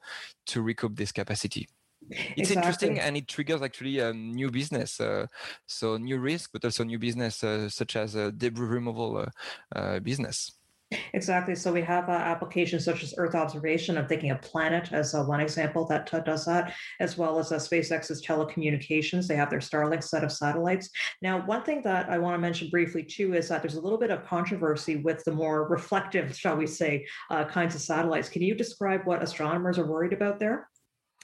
to 0.48 0.62
recoup 0.62 0.96
this 0.96 1.12
capacity 1.12 1.68
it's 2.10 2.52
exactly. 2.52 2.56
interesting 2.56 3.00
and 3.00 3.18
it 3.18 3.28
triggers 3.28 3.62
actually 3.62 4.00
a 4.00 4.14
new 4.14 4.50
business 4.50 5.00
uh, 5.02 5.26
so 5.66 5.98
new 5.98 6.18
risk 6.18 6.52
but 6.54 6.64
also 6.64 6.84
new 6.84 7.00
business 7.00 7.44
uh, 7.44 7.68
such 7.70 7.96
as 7.96 8.16
a 8.16 8.32
debris 8.32 8.68
removal 8.68 9.18
uh, 9.18 9.78
uh 9.78 10.00
business. 10.00 10.54
Exactly 11.14 11.54
so 11.54 11.74
we 11.74 11.82
have 11.82 12.08
uh, 12.08 12.14
applications 12.14 12.86
such 12.86 13.04
as 13.04 13.14
earth 13.18 13.36
observation 13.36 13.98
i'm 13.98 14.08
thinking 14.08 14.32
of 14.32 14.42
planet 14.42 14.94
as 14.94 15.14
uh, 15.14 15.22
one 15.22 15.42
example 15.42 15.86
that 15.88 16.10
does 16.24 16.46
that 16.46 16.74
as 17.02 17.18
well 17.18 17.38
as 17.40 17.50
spacex's 17.50 18.26
telecommunications 18.26 19.28
they 19.28 19.36
have 19.36 19.50
their 19.50 19.60
starlink 19.60 20.02
set 20.02 20.24
of 20.24 20.32
satellites. 20.32 20.90
Now 21.22 21.46
one 21.46 21.64
thing 21.64 21.82
that 21.82 22.10
i 22.10 22.18
want 22.18 22.36
to 22.36 22.40
mention 22.40 22.70
briefly 22.70 23.04
too 23.04 23.34
is 23.34 23.50
that 23.50 23.62
there's 23.62 23.76
a 23.76 23.82
little 23.82 24.00
bit 24.00 24.12
of 24.12 24.26
controversy 24.26 24.96
with 24.96 25.22
the 25.26 25.34
more 25.34 25.68
reflective 25.68 26.34
shall 26.38 26.56
we 26.56 26.68
say 26.68 27.06
kinds 27.50 27.76
of 27.76 27.82
satellites. 27.82 28.30
Can 28.30 28.42
you 28.42 28.56
describe 28.56 29.02
what 29.04 29.22
astronomers 29.22 29.78
are 29.78 29.86
worried 29.86 30.14
about 30.14 30.40
there 30.40 30.70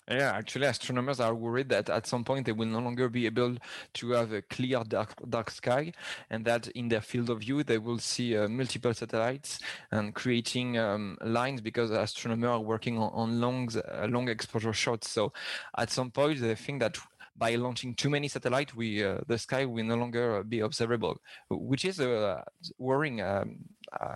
yeah, 0.09 0.31
actually, 0.35 0.65
astronomers 0.67 1.19
are 1.19 1.33
worried 1.33 1.69
that 1.69 1.89
at 1.89 2.07
some 2.07 2.23
point 2.23 2.45
they 2.45 2.51
will 2.51 2.67
no 2.67 2.79
longer 2.79 3.07
be 3.09 3.25
able 3.25 3.55
to 3.93 4.11
have 4.11 4.33
a 4.33 4.41
clear 4.41 4.83
dark, 4.83 5.13
dark 5.29 5.49
sky, 5.49 5.93
and 6.29 6.43
that 6.45 6.67
in 6.69 6.89
their 6.89 7.01
field 7.01 7.29
of 7.29 7.39
view 7.39 7.63
they 7.63 7.77
will 7.77 7.99
see 7.99 8.35
uh, 8.35 8.47
multiple 8.47 8.93
satellites 8.93 9.59
and 9.91 10.13
creating 10.13 10.77
um, 10.77 11.17
lines 11.21 11.61
because 11.61 11.91
astronomers 11.91 12.49
are 12.49 12.59
working 12.59 12.97
on, 12.97 13.11
on 13.13 13.39
long, 13.39 13.69
uh, 13.77 14.07
long 14.07 14.27
exposure 14.27 14.73
shots. 14.73 15.09
So 15.09 15.31
at 15.77 15.89
some 15.89 16.11
point 16.11 16.41
they 16.41 16.55
think 16.55 16.81
that 16.81 16.97
by 17.35 17.55
launching 17.55 17.95
too 17.95 18.09
many 18.09 18.27
satellites, 18.27 18.75
we 18.75 19.03
uh, 19.03 19.19
the 19.27 19.37
sky 19.37 19.65
will 19.65 19.83
no 19.83 19.95
longer 19.95 20.43
be 20.43 20.59
observable, 20.59 21.19
which 21.49 21.85
is 21.85 21.99
uh, 21.99 22.43
worrying, 22.77 23.21
um, 23.21 23.57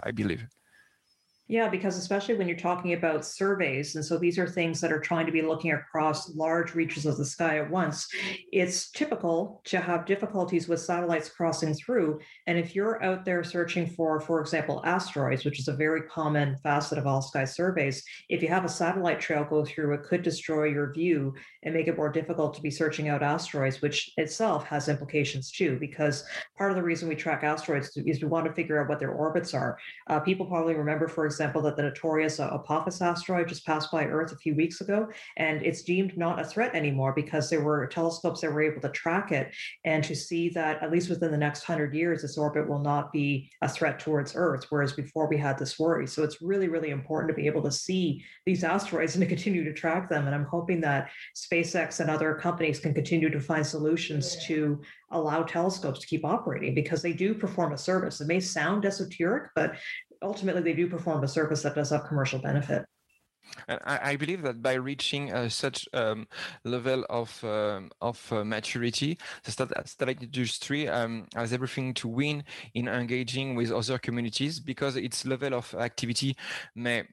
I 0.03 0.11
believe. 0.11 0.47
Yeah, 1.49 1.69
because 1.69 1.97
especially 1.97 2.35
when 2.35 2.49
you're 2.49 2.57
talking 2.57 2.91
about 2.91 3.23
surveys, 3.25 3.95
and 3.95 4.03
so 4.03 4.17
these 4.17 4.37
are 4.37 4.47
things 4.47 4.81
that 4.81 4.91
are 4.91 4.99
trying 4.99 5.25
to 5.27 5.31
be 5.31 5.41
looking 5.41 5.71
across 5.71 6.35
large 6.35 6.75
reaches 6.75 7.05
of 7.05 7.15
the 7.15 7.23
sky 7.23 7.59
at 7.59 7.69
once, 7.69 8.09
it's 8.51 8.91
typical 8.91 9.61
to 9.65 9.79
have 9.79 10.05
difficulties 10.05 10.67
with 10.67 10.81
satellites 10.81 11.29
crossing 11.29 11.73
through. 11.73 12.19
And 12.47 12.57
if 12.57 12.75
you're 12.75 13.01
out 13.01 13.23
there 13.23 13.45
searching 13.45 13.87
for, 13.87 14.19
for 14.19 14.41
example, 14.41 14.81
asteroids, 14.83 15.45
which 15.45 15.57
is 15.57 15.69
a 15.69 15.73
very 15.73 16.01
common 16.01 16.57
facet 16.57 16.97
of 16.97 17.07
all 17.07 17.21
sky 17.21 17.45
surveys, 17.45 18.03
if 18.27 18.41
you 18.41 18.49
have 18.49 18.65
a 18.65 18.69
satellite 18.69 19.21
trail 19.21 19.45
go 19.49 19.63
through, 19.63 19.93
it 19.93 20.03
could 20.03 20.23
destroy 20.23 20.65
your 20.65 20.91
view 20.91 21.33
and 21.63 21.73
make 21.73 21.87
it 21.87 21.95
more 21.95 22.11
difficult 22.11 22.55
to 22.55 22.61
be 22.61 22.69
searching 22.69 23.07
out 23.07 23.23
asteroids, 23.23 23.81
which 23.81 24.11
itself 24.17 24.65
has 24.65 24.89
implications 24.89 25.49
too, 25.49 25.77
because 25.79 26.25
part 26.57 26.71
of 26.71 26.75
the 26.75 26.83
reason 26.83 27.07
we 27.07 27.15
track 27.15 27.43
asteroids 27.43 27.95
is 27.95 28.21
we 28.21 28.27
want 28.27 28.45
to 28.45 28.53
figure 28.53 28.81
out 28.81 28.89
what 28.89 28.99
their 28.99 29.11
orbits 29.11 29.53
are. 29.53 29.77
Uh, 30.07 30.19
people 30.19 30.45
probably 30.45 30.75
remember, 30.75 31.07
for 31.07 31.25
example, 31.25 31.36
example, 31.37 31.61
that 31.61 31.75
the 31.75 31.83
notorious 31.83 32.39
uh, 32.39 32.49
Apophis 32.51 33.01
asteroid 33.01 33.47
just 33.47 33.65
passed 33.65 33.91
by 33.91 34.05
Earth 34.05 34.31
a 34.31 34.37
few 34.37 34.55
weeks 34.55 34.81
ago, 34.81 35.07
and 35.37 35.61
it's 35.61 35.83
deemed 35.83 36.17
not 36.17 36.39
a 36.39 36.43
threat 36.43 36.73
anymore 36.73 37.13
because 37.13 37.49
there 37.49 37.61
were 37.61 37.85
telescopes 37.87 38.41
that 38.41 38.51
were 38.51 38.61
able 38.61 38.81
to 38.81 38.89
track 38.89 39.31
it 39.31 39.53
and 39.85 40.03
to 40.03 40.15
see 40.15 40.49
that 40.49 40.81
at 40.81 40.91
least 40.91 41.09
within 41.09 41.31
the 41.31 41.37
next 41.37 41.63
hundred 41.63 41.93
years, 41.93 42.23
its 42.23 42.37
orbit 42.37 42.67
will 42.67 42.79
not 42.79 43.11
be 43.13 43.49
a 43.61 43.69
threat 43.69 43.99
towards 43.99 44.33
Earth, 44.35 44.65
whereas 44.69 44.93
before 44.93 45.27
we 45.27 45.37
had 45.37 45.57
this 45.59 45.77
worry. 45.77 46.07
So 46.07 46.23
it's 46.23 46.41
really, 46.41 46.67
really 46.67 46.89
important 46.89 47.29
to 47.29 47.39
be 47.39 47.47
able 47.47 47.63
to 47.63 47.71
see 47.71 48.23
these 48.45 48.63
asteroids 48.63 49.15
and 49.15 49.21
to 49.21 49.27
continue 49.27 49.63
to 49.63 49.73
track 49.73 50.09
them. 50.09 50.25
And 50.25 50.33
I'm 50.33 50.45
hoping 50.45 50.81
that 50.81 51.11
SpaceX 51.35 51.99
and 51.99 52.09
other 52.09 52.33
companies 52.33 52.79
can 52.79 52.93
continue 52.93 53.29
to 53.29 53.39
find 53.39 53.65
solutions 53.65 54.37
to 54.47 54.81
allow 55.11 55.43
telescopes 55.43 55.99
to 55.99 56.07
keep 56.07 56.25
operating 56.25 56.73
because 56.75 57.01
they 57.01 57.13
do 57.13 57.33
perform 57.33 57.71
a 57.73 57.77
service. 57.77 58.19
It 58.19 58.27
may 58.27 58.39
sound 58.39 58.85
esoteric, 58.85 59.51
but 59.55 59.75
ultimately 60.21 60.61
they 60.61 60.73
do 60.73 60.87
perform 60.87 61.23
a 61.23 61.27
service 61.27 61.61
that 61.63 61.75
does 61.75 61.89
have 61.89 62.05
commercial 62.05 62.39
benefit. 62.39 62.85
And 63.67 63.79
I, 63.85 64.11
I 64.11 64.15
believe 64.15 64.41
that 64.43 64.61
by 64.61 64.73
reaching 64.73 65.31
uh, 65.31 65.49
such 65.49 65.87
um, 65.93 66.27
level 66.63 67.05
of 67.09 67.43
um, 67.43 67.89
of 68.01 68.21
uh, 68.31 68.43
maturity, 68.43 69.17
the 69.43 69.51
satellite 69.51 70.21
industry 70.21 70.87
um, 70.87 71.27
has 71.35 71.53
everything 71.53 71.93
to 71.95 72.07
win 72.07 72.43
in 72.73 72.87
engaging 72.87 73.55
with 73.55 73.71
other 73.71 73.97
communities 73.97 74.59
because 74.59 74.95
its 74.95 75.25
level 75.25 75.53
of 75.53 75.73
activity 75.75 76.35
may 76.75 77.03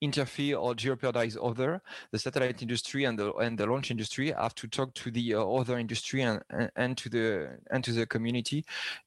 interfere 0.00 0.56
or 0.56 0.74
jeopardize 0.74 1.36
other. 1.42 1.82
The 2.12 2.18
satellite 2.18 2.62
industry 2.62 3.04
and 3.04 3.18
the 3.18 3.32
and 3.34 3.58
the 3.58 3.66
launch 3.66 3.90
industry 3.90 4.32
have 4.32 4.54
to 4.56 4.68
talk 4.68 4.94
to 4.94 5.10
the 5.10 5.34
uh, 5.34 5.44
other 5.44 5.78
industry 5.78 6.22
and, 6.22 6.42
and 6.76 6.96
to 6.98 7.08
the 7.08 7.58
and 7.70 7.82
to 7.84 7.92
the 7.92 8.06
community 8.06 8.64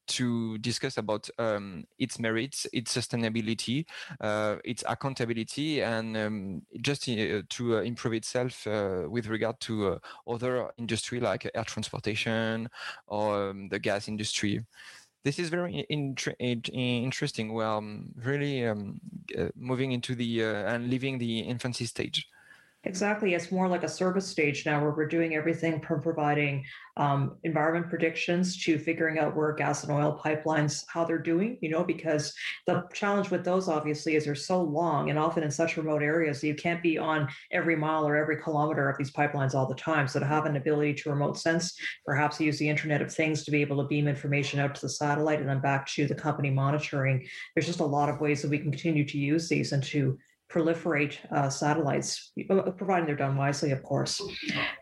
to 0.08 0.58
discuss 0.58 0.98
about 0.98 1.30
um, 1.40 1.86
its 1.98 2.20
merits, 2.20 2.68
its 2.74 2.96
sustainability, 2.96 3.86
uh, 4.20 4.58
its 4.66 4.84
accountability, 4.88 5.82
and 5.82 6.18
um, 6.18 6.62
just 6.82 7.08
uh, 7.08 7.42
to 7.50 7.78
uh, 7.78 7.82
improve 7.82 8.14
itself 8.14 8.68
uh, 8.68 9.04
with 9.10 9.28
regard 9.28 9.60
to 9.62 9.94
uh, 9.94 10.00
other 10.28 10.70
industry 10.78 11.20
like 11.20 11.50
air 11.56 11.64
transportation 11.64 12.70
or 13.08 13.52
um, 13.52 13.70
the 13.70 13.80
gas 13.80 14.08
industry 14.08 14.66
this 15.24 15.40
is 15.40 15.50
very 15.50 15.80
interesting. 15.90 17.54
We're 17.54 17.66
um, 17.66 18.14
really 18.16 18.66
um, 18.66 19.00
uh, 19.38 19.50
moving 19.56 19.92
into 19.92 20.16
the 20.16 20.44
uh, 20.44 20.74
and 20.74 20.90
leaving 20.90 21.18
the 21.18 21.40
infancy 21.40 21.86
stage. 21.86 22.28
Exactly. 22.84 23.36
It's 23.36 23.52
more 23.52 23.68
like 23.68 23.84
a 23.84 23.88
service 23.88 24.28
stage 24.28 24.66
now 24.66 24.82
where 24.82 24.90
we're 24.90 25.08
doing 25.08 25.36
everything 25.36 25.80
from 25.82 26.02
providing 26.02 26.66
um, 26.98 27.38
environment 27.44 27.90
predictions 27.90 28.58
to 28.64 28.80
figuring 28.80 29.20
out 29.20 29.36
where 29.36 29.54
gas 29.54 29.84
and 29.84 29.92
oil 29.92 30.20
pipelines, 30.24 30.84
how 30.88 31.06
they're 31.06 31.20
doing, 31.20 31.60
you 31.62 31.70
know, 31.70 31.84
because 31.84 32.34
the 32.66 32.84
challenge 32.92 33.30
with 33.30 33.46
those 33.46 33.70
obviously 33.70 34.16
is 34.16 34.26
they're 34.26 34.34
so 34.34 34.64
long 34.64 35.12
and 35.12 35.20
often 35.20 35.44
in 35.44 35.52
such 35.52 35.78
remote 35.78 36.02
areas 36.02 36.44
you 36.44 36.56
can't 36.56 36.82
be 36.82 36.98
on 36.98 37.28
every 37.52 37.76
mile 37.76 38.08
or 38.08 38.16
every 38.18 38.42
kilometer 38.42 38.90
of 38.90 38.98
these 38.98 39.12
pipelines 39.12 39.54
all 39.54 39.68
the 39.68 39.76
time. 39.76 40.08
So 40.08 40.20
to 40.20 40.26
have 40.26 40.48
an 40.48 40.56
ability 40.56 40.96
to 40.96 41.12
remote 41.12 41.38
sense, 41.38 41.78
perhaps 42.04 42.42
use 42.42 42.58
the 42.58 42.68
Internet 42.70 43.04
of 43.04 43.14
Things 43.14 43.44
to 43.44 43.52
be 43.52 43.62
able 43.62 43.78
to 43.78 43.88
beam 43.88 44.08
information 44.08 44.60
out 44.60 44.74
to 44.74 44.82
the 44.82 44.90
satellite 44.90 45.40
and 45.40 45.48
then 45.48 45.62
back 45.62 45.86
to 45.90 46.08
the 46.08 46.16
company 46.16 46.50
monitoring, 46.50 47.28
there's 47.54 47.68
just 47.68 47.80
a 47.80 47.86
lot 47.86 48.10
of 48.10 48.20
ways 48.22 48.42
that 48.42 48.50
we 48.50 48.58
can 48.58 48.72
continue 48.72 49.06
to 49.06 49.20
use 49.20 49.48
these 49.48 49.72
and 49.72 49.84
to 49.84 50.18
proliferate 50.52 51.18
uh, 51.32 51.50
satellites, 51.50 52.32
uh, 52.50 52.72
providing 52.72 53.06
they're 53.06 53.16
done 53.16 53.38
wisely, 53.38 53.72
of 53.72 53.82
course. 53.84 54.22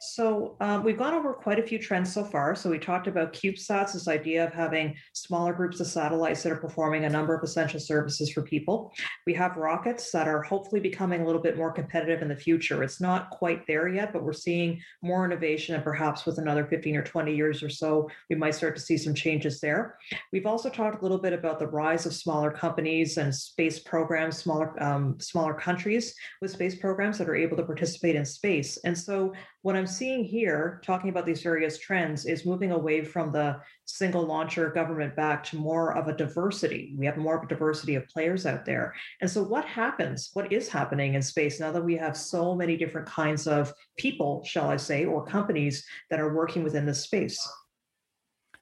So 0.02 0.58
um, 0.60 0.84
we've 0.84 0.98
gone 0.98 1.14
over 1.14 1.34
quite 1.34 1.60
a 1.60 1.64
few 1.64 1.78
trends 1.78 2.14
so 2.14 2.24
far. 2.24 2.56
So 2.56 2.70
we 2.70 2.80
talked 2.80 3.08
about 3.08 3.34
CubeSats, 3.34 3.94
this 3.94 4.08
idea 4.08 4.46
of 4.46 4.54
having 4.54 4.96
smaller 5.14 5.54
groups 5.54 5.80
of 5.80 5.88
satellites 5.88 6.44
that 6.44 6.52
are 6.52 6.58
performing 6.58 7.06
a 7.06 7.10
number 7.10 7.36
of 7.36 7.44
essential 7.44 7.80
services 7.80 8.32
for 8.32 8.42
people. 8.42 8.92
We 9.28 9.34
have 9.36 9.58
rockets 9.58 10.12
that 10.12 10.28
are 10.28 10.42
hopefully 10.42 10.82
becoming 10.82 11.22
a 11.22 11.26
little 11.26 11.42
bit 11.42 11.58
more 11.58 11.72
competitive 11.72 12.22
in 12.22 12.28
the 12.28 12.36
future. 12.36 12.84
It's 12.84 13.02
not 13.02 13.30
quite 13.30 13.68
there 13.68 13.88
yet, 13.88 14.12
but 14.12 14.24
we're 14.24 14.34
seeing 14.34 14.82
more 15.04 15.26
innovation 15.26 15.76
and 15.76 15.84
perhaps 15.84 16.26
with 16.26 16.38
another 16.38 16.66
15 16.66 16.96
or 16.96 17.04
20 17.04 17.36
years 17.36 17.62
or 17.62 17.70
so, 17.70 18.10
we 18.30 18.36
might 18.36 18.56
start 18.56 18.76
to 18.76 18.82
see 18.82 18.98
some 18.98 19.14
changes 19.14 19.60
there. 19.60 19.98
We've 20.32 20.46
also 20.46 20.70
talked 20.70 21.00
a 21.00 21.04
little 21.04 21.20
bit 21.20 21.34
about 21.34 21.60
the 21.60 21.68
rise 21.68 22.06
of 22.06 22.14
smaller 22.14 22.52
companies 22.52 23.18
and 23.18 23.34
space 23.34 23.80
programs, 23.80 24.38
smaller, 24.38 24.82
um, 24.82 25.20
smaller 25.20 25.54
countries 25.60 26.16
with 26.42 26.52
space 26.52 26.76
programs 26.76 27.18
that 27.18 27.30
are 27.30 27.36
able 27.36 27.58
to 27.58 27.64
participate 27.64 28.16
in 28.16 28.26
space. 28.26 28.78
And 28.84 28.98
so, 28.98 29.34
what 29.62 29.76
I'm 29.76 29.88
seeing 29.88 30.24
here, 30.24 30.82
talking 30.86 31.10
about 31.10 31.26
these 31.26 31.42
various 31.42 31.78
trends, 31.78 32.26
is 32.26 32.46
moving 32.46 32.72
away 32.72 33.04
from 33.04 33.32
the 33.32 33.60
single 33.86 34.26
launcher 34.26 34.70
government 34.70 35.16
back 35.16 35.44
to 35.46 35.58
more 35.58 35.96
of 35.98 36.08
a 36.08 36.16
diversity. 36.16 36.94
We 36.98 37.06
have 37.06 37.18
more 37.18 37.38
of 37.38 37.44
a 37.44 37.48
diversity 37.48 37.96
of 37.96 38.08
players 38.08 38.46
out 38.46 38.66
there. 38.66 38.94
And 39.22 39.30
so, 39.30 39.44
what 39.44 39.66
happens? 39.66 40.30
What 40.34 40.52
is 40.52 40.70
happening 40.70 41.16
in 41.16 41.22
space 41.22 41.60
now 41.60 41.72
that 41.72 41.84
we 41.84 41.98
have 41.98 42.16
so 42.16 42.56
many 42.56 42.78
different 42.78 43.08
kinds 43.08 43.48
of 43.48 43.74
people, 43.98 44.44
shall 44.46 44.70
I 44.70 44.78
say, 44.78 45.06
or 45.06 45.26
companies 45.26 45.86
that 46.10 46.20
are 46.20 46.34
working 46.34 46.64
within 46.64 46.86
this 46.86 47.04
space? 47.04 47.40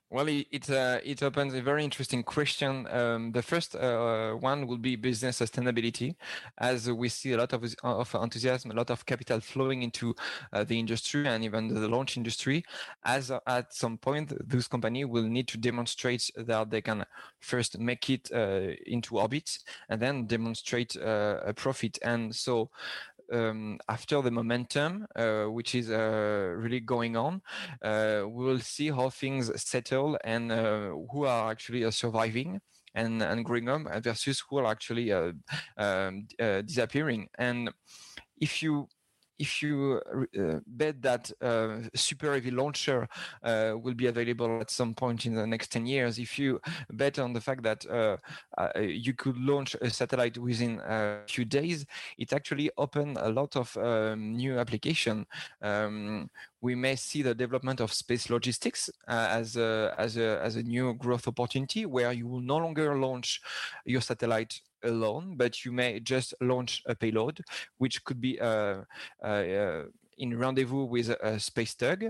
Well, 0.09 0.29
it 0.29 0.47
it, 0.51 0.69
uh, 0.69 0.99
it 1.03 1.21
opens 1.21 1.53
a 1.53 1.61
very 1.61 1.83
interesting 1.83 2.23
question. 2.23 2.87
Um, 2.87 3.33
the 3.33 3.41
first 3.41 3.75
uh, 3.75 4.35
one 4.35 4.65
will 4.65 4.77
be 4.77 4.95
business 4.95 5.39
sustainability, 5.41 6.15
as 6.59 6.89
we 6.89 7.09
see 7.09 7.33
a 7.33 7.37
lot 7.37 7.51
of, 7.51 7.65
of 7.83 8.15
enthusiasm, 8.15 8.71
a 8.71 8.73
lot 8.73 8.89
of 8.89 9.05
capital 9.05 9.41
flowing 9.41 9.83
into 9.83 10.15
uh, 10.53 10.63
the 10.63 10.79
industry 10.79 11.27
and 11.27 11.43
even 11.43 11.73
the 11.73 11.89
launch 11.89 12.15
industry. 12.15 12.63
As 13.03 13.31
uh, 13.31 13.39
at 13.47 13.73
some 13.73 13.97
point, 13.97 14.31
those 14.49 14.69
company 14.69 15.03
will 15.03 15.27
need 15.27 15.49
to 15.49 15.57
demonstrate 15.57 16.31
that 16.37 16.69
they 16.69 16.81
can 16.81 17.03
first 17.41 17.77
make 17.77 18.09
it 18.09 18.31
uh, 18.33 18.75
into 18.85 19.17
orbit 19.17 19.59
and 19.89 20.01
then 20.01 20.25
demonstrate 20.25 20.95
uh, 20.95 21.41
a 21.45 21.53
profit. 21.53 21.99
And 22.01 22.33
so 22.33 22.69
um, 23.31 23.79
after 23.89 24.21
the 24.21 24.31
momentum, 24.31 25.07
uh, 25.15 25.45
which 25.45 25.75
is 25.75 25.89
uh, 25.89 26.53
really 26.55 26.79
going 26.79 27.17
on, 27.17 27.41
uh, 27.81 28.23
we 28.27 28.45
will 28.45 28.59
see 28.59 28.89
how 28.89 29.09
things 29.09 29.51
settle 29.61 30.17
and 30.23 30.51
who 30.51 31.25
are 31.25 31.51
actually 31.51 31.89
surviving 31.91 32.59
and, 32.95 33.21
and 33.21 33.45
growing 33.45 33.69
up 33.69 34.03
versus 34.03 34.43
who 34.49 34.57
are 34.57 34.65
actually 34.65 35.11
um, 35.11 36.27
disappearing. 36.37 37.27
And 37.37 37.69
if 38.39 38.61
you 38.63 38.87
if 39.39 39.61
you 39.61 40.01
uh, 40.37 40.59
bet 40.65 41.01
that 41.01 41.31
uh, 41.41 41.79
super 41.95 42.33
heavy 42.33 42.51
launcher 42.51 43.07
uh, 43.43 43.73
will 43.81 43.93
be 43.93 44.07
available 44.07 44.59
at 44.61 44.71
some 44.71 44.93
point 44.93 45.25
in 45.25 45.35
the 45.35 45.45
next 45.45 45.71
10 45.71 45.85
years, 45.85 46.17
if 46.17 46.39
you 46.39 46.59
bet 46.91 47.19
on 47.19 47.33
the 47.33 47.41
fact 47.41 47.63
that 47.63 47.85
uh, 47.89 48.17
uh, 48.57 48.79
you 48.79 49.13
could 49.13 49.37
launch 49.37 49.75
a 49.81 49.89
satellite 49.89 50.37
within 50.37 50.79
a 50.85 51.19
few 51.27 51.45
days, 51.45 51.85
it 52.17 52.33
actually 52.33 52.69
opened 52.77 53.17
a 53.17 53.29
lot 53.29 53.55
of 53.55 53.75
um, 53.77 54.33
new 54.35 54.57
application. 54.57 55.25
Um, 55.61 56.29
we 56.61 56.75
may 56.75 56.95
see 56.95 57.21
the 57.21 57.35
development 57.35 57.79
of 57.79 57.93
space 57.93 58.29
logistics 58.29 58.89
uh, 59.07 59.27
as 59.29 59.55
a, 59.57 59.93
as 59.97 60.17
a 60.17 60.39
as 60.41 60.55
a 60.55 60.63
new 60.63 60.93
growth 60.95 61.27
opportunity 61.27 61.85
where 61.85 62.11
you 62.11 62.27
will 62.27 62.41
no 62.41 62.57
longer 62.57 62.97
launch 62.97 63.41
your 63.85 64.01
satellite 64.01 64.59
alone, 64.83 65.35
but 65.37 65.65
you 65.65 65.71
may 65.71 65.99
just 65.99 66.33
launch 66.41 66.81
a 66.85 66.95
payload, 66.95 67.41
which 67.77 68.03
could 68.03 68.21
be 68.21 68.39
uh, 68.39 68.81
uh, 69.23 69.27
uh 69.27 69.83
in 70.17 70.37
rendezvous 70.37 70.85
with 70.85 71.09
a, 71.09 71.39
space 71.39 71.75
tug, 71.75 72.05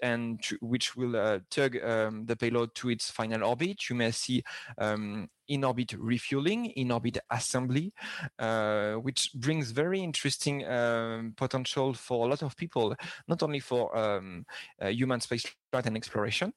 and 0.00 0.40
which 0.60 0.96
will 0.96 1.16
uh, 1.16 1.38
tug 1.50 1.76
um, 1.82 2.26
the 2.26 2.36
payload 2.36 2.74
to 2.76 2.90
its 2.90 3.10
final 3.10 3.44
orbit. 3.44 3.88
You 3.88 3.96
may 3.96 4.10
see 4.10 4.42
um, 4.78 5.28
in 5.48 5.64
orbit 5.64 5.94
refueling, 5.98 6.66
in 6.66 6.92
orbit 6.92 7.18
assembly, 7.30 7.92
uh, 8.38 8.94
which 8.94 9.32
brings 9.34 9.72
very 9.72 10.00
interesting 10.00 10.66
um, 10.66 11.34
potential 11.36 11.92
for 11.94 12.26
a 12.26 12.30
lot 12.30 12.42
of 12.42 12.56
people, 12.56 12.94
not 13.28 13.42
only 13.42 13.60
for 13.60 13.96
um, 13.96 14.44
uh, 14.80 14.88
human 14.88 15.20
space 15.20 15.44
flight 15.70 15.86
and 15.86 15.96
exploration, 15.96 16.52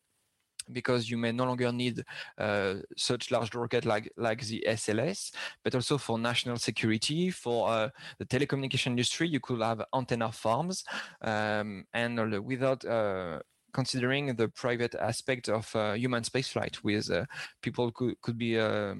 because 0.71 1.09
you 1.09 1.17
may 1.17 1.31
no 1.31 1.45
longer 1.45 1.71
need 1.71 2.03
uh, 2.37 2.75
such 2.97 3.31
large 3.31 3.53
rocket 3.55 3.85
like 3.85 4.11
like 4.17 4.41
the 4.41 4.63
SLS, 4.67 5.31
but 5.63 5.75
also 5.75 5.97
for 5.97 6.17
national 6.17 6.57
security, 6.57 7.29
for 7.31 7.69
uh, 7.69 7.89
the 8.19 8.25
telecommunication 8.25 8.87
industry, 8.87 9.27
you 9.27 9.39
could 9.39 9.61
have 9.61 9.83
antenna 9.93 10.31
farms, 10.31 10.83
um, 11.21 11.85
and 11.93 12.45
without 12.45 12.83
uh, 12.85 13.39
considering 13.73 14.35
the 14.35 14.47
private 14.49 14.95
aspect 14.95 15.49
of 15.49 15.75
uh, 15.75 15.93
human 15.93 16.23
spaceflight, 16.23 16.83
with 16.83 17.11
uh, 17.11 17.25
people 17.61 17.91
could 17.91 18.19
could 18.21 18.37
be 18.37 18.59
uh, 18.59 18.93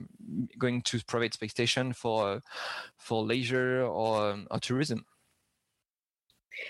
going 0.58 0.82
to 0.82 1.00
private 1.06 1.34
space 1.34 1.52
station 1.52 1.94
for 1.94 2.28
uh, 2.28 2.40
for 2.98 3.24
leisure 3.24 3.84
or, 3.84 4.32
um, 4.32 4.48
or 4.52 4.60
tourism. 4.60 5.06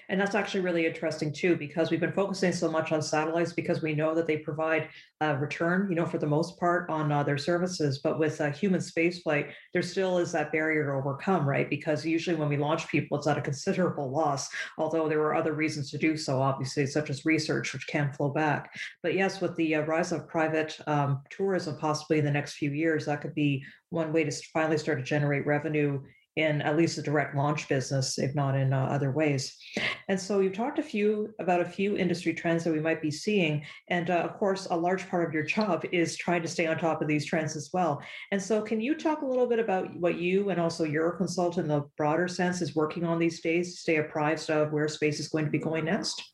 And 0.09 0.19
that's 0.19 0.35
actually 0.35 0.61
really 0.61 0.85
interesting 0.85 1.31
too, 1.31 1.55
because 1.55 1.91
we've 1.91 1.99
been 1.99 2.13
focusing 2.13 2.53
so 2.53 2.69
much 2.69 2.91
on 2.91 3.01
satellites 3.01 3.53
because 3.53 3.81
we 3.81 3.93
know 3.93 4.13
that 4.15 4.27
they 4.27 4.37
provide 4.37 4.89
return, 5.39 5.87
you 5.89 5.95
know, 5.95 6.05
for 6.05 6.17
the 6.17 6.27
most 6.27 6.59
part 6.59 6.89
on 6.89 7.11
uh, 7.11 7.23
their 7.23 7.37
services. 7.37 7.99
But 7.99 8.19
with 8.19 8.41
uh, 8.41 8.51
human 8.51 8.81
spaceflight, 8.81 9.51
there 9.71 9.81
still 9.81 10.17
is 10.17 10.31
that 10.33 10.51
barrier 10.51 10.85
to 10.85 10.93
overcome, 10.93 11.47
right? 11.47 11.69
Because 11.69 12.05
usually 12.05 12.35
when 12.35 12.49
we 12.49 12.57
launch 12.57 12.87
people, 12.89 13.17
it's 13.17 13.27
at 13.27 13.37
a 13.37 13.41
considerable 13.41 14.11
loss, 14.11 14.49
although 14.77 15.07
there 15.07 15.21
are 15.21 15.35
other 15.35 15.53
reasons 15.53 15.89
to 15.91 15.97
do 15.97 16.17
so, 16.17 16.41
obviously, 16.41 16.85
such 16.85 17.09
as 17.09 17.25
research, 17.25 17.73
which 17.73 17.87
can 17.87 18.11
flow 18.11 18.29
back. 18.29 18.73
But 19.01 19.13
yes, 19.13 19.39
with 19.39 19.55
the 19.55 19.75
uh, 19.75 19.81
rise 19.81 20.11
of 20.11 20.27
private 20.27 20.77
um, 20.87 21.21
tourism, 21.29 21.77
possibly 21.77 22.19
in 22.19 22.25
the 22.25 22.31
next 22.31 22.53
few 22.53 22.71
years, 22.71 23.05
that 23.05 23.21
could 23.21 23.35
be 23.35 23.63
one 23.89 24.11
way 24.11 24.23
to 24.23 24.31
finally 24.53 24.77
start 24.77 24.97
to 24.97 25.03
generate 25.03 25.45
revenue 25.45 26.01
in 26.35 26.61
at 26.61 26.77
least 26.77 26.95
the 26.95 27.01
direct 27.01 27.35
launch 27.35 27.67
business, 27.67 28.17
if 28.17 28.33
not 28.33 28.55
in 28.55 28.73
uh, 28.73 28.85
other 28.85 29.11
ways. 29.11 29.55
And 30.07 30.19
so 30.19 30.39
you've 30.39 30.53
talked 30.53 30.79
a 30.79 30.83
few 30.83 31.33
about 31.39 31.61
a 31.61 31.65
few 31.65 31.97
industry 31.97 32.33
trends 32.33 32.63
that 32.63 32.73
we 32.73 32.79
might 32.79 33.01
be 33.01 33.11
seeing, 33.11 33.63
and 33.89 34.09
uh, 34.09 34.15
of 34.15 34.37
course, 34.37 34.67
a 34.71 34.75
large 34.75 35.07
part 35.09 35.27
of 35.27 35.33
your 35.33 35.43
job 35.43 35.85
is 35.91 36.17
trying 36.17 36.41
to 36.41 36.47
stay 36.47 36.65
on 36.65 36.77
top 36.77 37.01
of 37.01 37.07
these 37.07 37.25
trends 37.25 37.55
as 37.55 37.69
well. 37.73 38.01
And 38.31 38.41
so, 38.41 38.61
can 38.61 38.81
you 38.81 38.95
talk 38.95 39.21
a 39.21 39.25
little 39.25 39.47
bit 39.47 39.59
about 39.59 39.93
what 39.95 40.17
you 40.17 40.49
and 40.49 40.59
also 40.59 40.83
your 40.83 41.11
consultant, 41.11 41.65
in 41.65 41.69
the 41.69 41.85
broader 41.97 42.27
sense, 42.27 42.61
is 42.61 42.75
working 42.75 43.05
on 43.05 43.19
these 43.19 43.41
days 43.41 43.73
to 43.73 43.81
stay 43.81 43.95
apprised 43.97 44.49
of 44.49 44.71
where 44.71 44.87
space 44.87 45.19
is 45.19 45.27
going 45.27 45.45
to 45.45 45.51
be 45.51 45.59
going 45.59 45.85
next? 45.85 46.32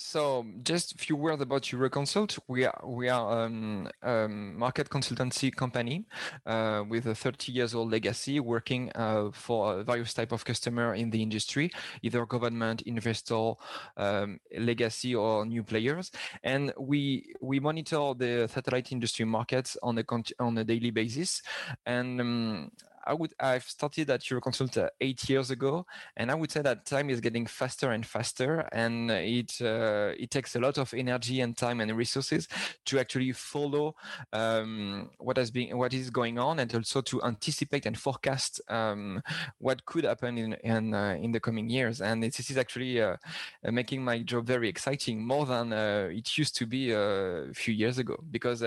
So 0.00 0.46
just 0.62 0.94
a 0.94 0.98
few 0.98 1.14
words 1.14 1.42
about 1.42 1.62
Euroconsult. 1.64 2.38
We 2.48 2.64
are 2.64 2.80
we 2.86 3.10
are 3.10 3.44
um, 3.44 3.86
um, 4.02 4.56
market 4.56 4.88
consultancy 4.88 5.54
company 5.54 6.06
uh, 6.46 6.84
with 6.88 7.06
a 7.06 7.14
30 7.14 7.52
years 7.52 7.74
old 7.74 7.92
legacy, 7.92 8.40
working 8.40 8.90
uh, 8.94 9.30
for 9.30 9.82
various 9.82 10.14
type 10.14 10.32
of 10.32 10.42
customer 10.42 10.94
in 10.94 11.10
the 11.10 11.22
industry, 11.22 11.70
either 12.02 12.24
government, 12.24 12.80
investor, 12.82 13.52
um, 13.98 14.40
legacy, 14.58 15.14
or 15.14 15.44
new 15.44 15.62
players. 15.62 16.10
And 16.42 16.72
we 16.78 17.34
we 17.42 17.60
monitor 17.60 18.14
the 18.16 18.48
satellite 18.48 18.92
industry 18.92 19.26
markets 19.26 19.76
on 19.82 19.98
a 19.98 20.04
on 20.38 20.56
a 20.56 20.64
daily 20.64 20.90
basis. 20.92 21.42
And 21.84 22.20
um, 22.20 22.70
I 23.06 23.14
would 23.14 23.32
I've 23.40 23.64
started 23.64 24.10
at 24.10 24.20
Euroconsult 24.20 24.76
uh, 24.76 24.90
eight 25.00 25.28
years 25.28 25.50
ago, 25.50 25.86
and 26.16 26.30
I 26.30 26.34
would 26.34 26.50
say 26.50 26.62
that 26.62 26.86
time 26.86 27.10
is 27.10 27.20
getting 27.20 27.46
faster 27.46 27.92
and 27.92 28.04
faster, 28.04 28.68
and 28.72 29.10
it 29.10 29.60
uh, 29.60 30.12
it 30.18 30.30
takes 30.30 30.56
a 30.56 30.60
lot 30.60 30.78
of 30.78 30.92
energy 30.94 31.40
and 31.40 31.56
time 31.56 31.80
and 31.80 31.96
resources 31.96 32.48
to 32.86 32.98
actually 32.98 33.32
follow 33.32 33.94
um, 34.32 35.10
what 35.18 35.36
has 35.36 35.50
been 35.50 35.78
what 35.78 35.94
is 35.94 36.10
going 36.10 36.38
on, 36.38 36.58
and 36.58 36.74
also 36.74 37.00
to 37.00 37.22
anticipate 37.22 37.86
and 37.86 37.96
forecast 37.98 38.60
um, 38.68 39.22
what 39.58 39.84
could 39.86 40.04
happen 40.04 40.36
in 40.36 40.52
in, 40.64 40.94
uh, 40.94 41.16
in 41.20 41.32
the 41.32 41.40
coming 41.40 41.70
years. 41.70 42.00
And 42.00 42.22
this 42.22 42.50
is 42.50 42.56
actually 42.56 43.00
uh, 43.00 43.16
uh, 43.64 43.70
making 43.70 44.04
my 44.04 44.18
job 44.22 44.46
very 44.46 44.68
exciting, 44.68 45.26
more 45.26 45.46
than 45.46 45.72
uh, 45.72 46.08
it 46.10 46.36
used 46.36 46.56
to 46.56 46.66
be 46.66 46.92
a 46.92 47.46
few 47.54 47.74
years 47.74 47.98
ago, 47.98 48.16
because 48.30 48.62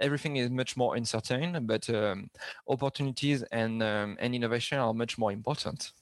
everything 0.00 0.36
is 0.36 0.50
much 0.50 0.76
more 0.76 0.96
uncertain, 0.96 1.66
but 1.66 1.88
um, 1.90 2.28
opportunities 2.68 3.42
and 3.52 3.61
and 3.62 3.82
um, 3.82 4.16
and 4.20 4.34
innovation 4.34 4.78
are 4.78 4.94
much 4.94 5.18
more 5.18 5.32
important. 5.32 5.92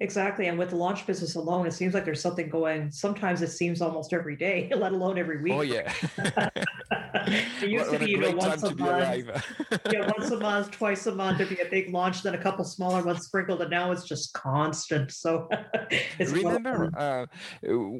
Exactly. 0.00 0.48
And 0.48 0.58
with 0.58 0.70
the 0.70 0.76
launch 0.76 1.06
business 1.06 1.36
alone, 1.36 1.66
it 1.66 1.72
seems 1.72 1.94
like 1.94 2.04
there's 2.04 2.20
something 2.20 2.48
going. 2.48 2.90
Sometimes 2.90 3.42
it 3.42 3.50
seems 3.50 3.80
almost 3.80 4.12
every 4.12 4.36
day, 4.36 4.70
let 4.76 4.92
alone 4.92 5.18
every 5.18 5.40
week. 5.40 5.52
Oh 5.52 5.60
yeah. 5.60 5.92
it 7.62 7.68
used 7.68 7.90
what, 7.90 8.00
to 8.00 8.04
be, 8.04 8.10
you 8.10 8.18
know, 8.18 8.32
once 8.32 8.62
a 8.64 8.74
month. 8.74 9.30
yeah, 9.92 10.10
once 10.18 10.30
a 10.30 10.40
month, 10.40 10.70
twice 10.72 11.06
a 11.06 11.14
month. 11.14 11.40
If 11.40 11.50
you 11.52 11.58
a 11.64 11.70
big 11.70 11.92
launch, 11.92 12.22
then 12.22 12.34
a 12.34 12.38
couple 12.38 12.64
smaller 12.64 13.04
ones 13.04 13.26
sprinkled, 13.26 13.60
and 13.62 13.70
now 13.70 13.92
it's 13.92 14.04
just 14.04 14.32
constant. 14.32 15.12
So 15.12 15.48
remember, 16.18 16.90
uh, 16.96 17.26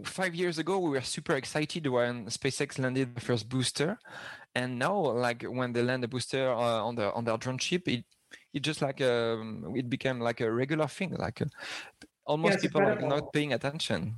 five 0.05 0.35
years 0.35 0.59
ago, 0.59 0.79
we 0.79 0.91
were 0.91 1.01
super 1.03 1.35
excited 1.35 1.87
when 1.87 2.27
SpaceX 2.27 2.79
landed 2.79 3.15
the 3.15 3.21
first 3.21 3.49
booster, 3.49 3.99
and 4.55 4.79
now, 4.79 4.97
like 4.97 5.45
when 5.45 5.73
they 5.73 5.83
land 5.83 6.03
the 6.03 6.09
booster 6.09 6.51
uh, 6.51 6.83
on 6.83 6.97
the 6.97 7.13
on 7.13 7.25
their 7.25 7.37
drone 7.37 7.59
ship, 7.59 7.87
it 7.87 8.05
it 8.55 8.61
just 8.61 8.83
like 8.83 9.01
um, 9.01 9.73
it 9.77 9.89
became 9.89 10.21
like 10.21 10.41
a 10.41 10.51
regular 10.51 10.87
thing 10.87 11.15
like 11.19 11.41
uh, 11.43 11.47
almost 12.25 12.55
yeah, 12.55 12.61
people 12.61 12.81
incredible. 12.81 13.13
are 13.13 13.21
not 13.21 13.33
paying 13.33 13.53
attention 13.53 14.15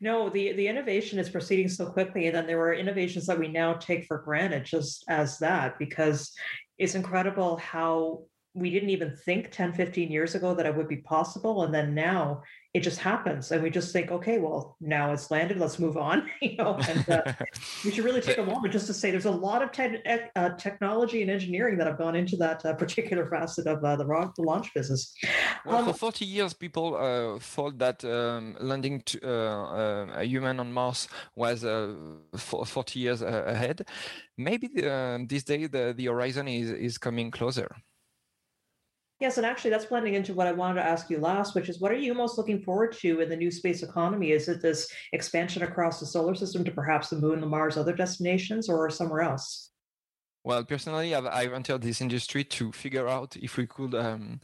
no 0.00 0.30
the 0.30 0.52
the 0.52 0.66
innovation 0.66 1.18
is 1.18 1.28
proceeding 1.28 1.68
so 1.68 1.86
quickly 1.86 2.26
and 2.26 2.34
then 2.34 2.46
there 2.46 2.60
are 2.60 2.74
innovations 2.74 3.26
that 3.26 3.38
we 3.38 3.48
now 3.48 3.74
take 3.74 4.04
for 4.06 4.18
granted 4.18 4.64
just 4.64 5.04
as 5.08 5.38
that 5.38 5.78
because 5.78 6.32
it's 6.78 6.94
incredible 6.94 7.56
how 7.58 8.22
we 8.54 8.70
didn't 8.70 8.90
even 8.90 9.14
think 9.14 9.50
10 9.50 9.72
15 9.72 10.10
years 10.10 10.34
ago 10.34 10.54
that 10.54 10.66
it 10.66 10.76
would 10.76 10.88
be 10.88 10.96
possible 10.96 11.62
and 11.64 11.72
then 11.72 11.94
now 11.94 12.42
it 12.72 12.80
just 12.80 12.98
happens 12.98 13.50
and 13.50 13.62
we 13.62 13.70
just 13.70 13.92
think 13.92 14.10
okay 14.10 14.38
well 14.38 14.76
now 14.80 15.12
it's 15.12 15.30
landed 15.30 15.58
let's 15.58 15.78
move 15.78 15.96
on 15.96 16.28
you 16.42 16.56
know 16.56 16.76
and 16.88 17.08
uh, 17.08 17.22
we 17.84 17.90
should 17.90 18.04
really 18.04 18.20
take 18.20 18.38
a 18.38 18.44
moment 18.44 18.72
just 18.72 18.86
to 18.86 18.94
say 18.94 19.10
there's 19.10 19.24
a 19.24 19.30
lot 19.30 19.62
of 19.62 19.70
te- 19.72 20.02
uh, 20.36 20.50
technology 20.50 21.22
and 21.22 21.30
engineering 21.30 21.76
that 21.78 21.86
have 21.86 21.98
gone 21.98 22.16
into 22.16 22.36
that 22.36 22.64
uh, 22.64 22.72
particular 22.74 23.28
facet 23.28 23.66
of 23.66 23.84
uh, 23.84 23.96
the, 23.96 24.06
rock, 24.06 24.34
the 24.36 24.42
launch 24.42 24.72
business. 24.74 25.12
Well, 25.64 25.78
um, 25.78 25.86
for 25.86 25.94
40 25.94 26.24
years 26.24 26.52
people 26.52 26.96
uh, 26.96 27.38
thought 27.38 27.78
that 27.78 28.04
um, 28.04 28.56
landing 28.60 29.00
to, 29.02 29.28
uh, 29.28 30.06
a 30.14 30.24
human 30.24 30.60
on 30.60 30.72
mars 30.72 31.08
was 31.34 31.62
40 32.36 33.00
years 33.00 33.22
ahead. 33.22 33.86
Maybe 34.36 34.68
the, 34.68 35.24
this 35.28 35.44
day 35.44 35.66
the, 35.66 35.94
the 35.96 36.06
horizon 36.06 36.48
is, 36.48 36.70
is 36.70 36.98
coming 36.98 37.30
closer 37.30 37.76
Yes, 39.20 39.36
and 39.36 39.44
actually, 39.44 39.70
that's 39.70 39.84
blending 39.84 40.14
into 40.14 40.32
what 40.32 40.46
I 40.46 40.52
wanted 40.52 40.76
to 40.76 40.86
ask 40.86 41.10
you 41.10 41.18
last, 41.18 41.54
which 41.54 41.68
is 41.68 41.78
what 41.78 41.92
are 41.92 41.96
you 41.96 42.14
most 42.14 42.38
looking 42.38 42.62
forward 42.62 42.92
to 43.00 43.20
in 43.20 43.28
the 43.28 43.36
new 43.36 43.50
space 43.50 43.82
economy? 43.82 44.32
Is 44.32 44.48
it 44.48 44.62
this 44.62 44.90
expansion 45.12 45.62
across 45.62 46.00
the 46.00 46.06
solar 46.06 46.34
system 46.34 46.64
to 46.64 46.70
perhaps 46.70 47.10
the 47.10 47.16
moon, 47.16 47.40
the 47.40 47.46
Mars, 47.46 47.76
other 47.76 47.92
destinations, 47.92 48.70
or 48.70 48.88
somewhere 48.88 49.20
else? 49.20 49.72
Well, 50.42 50.64
personally, 50.64 51.14
I've, 51.14 51.26
I've, 51.26 51.52
entered 51.52 51.82
this 51.82 52.00
industry 52.00 52.44
to 52.44 52.72
figure 52.72 53.08
out 53.08 53.36
if 53.36 53.58
we 53.58 53.66
could 53.66 53.94
um, 53.94 54.40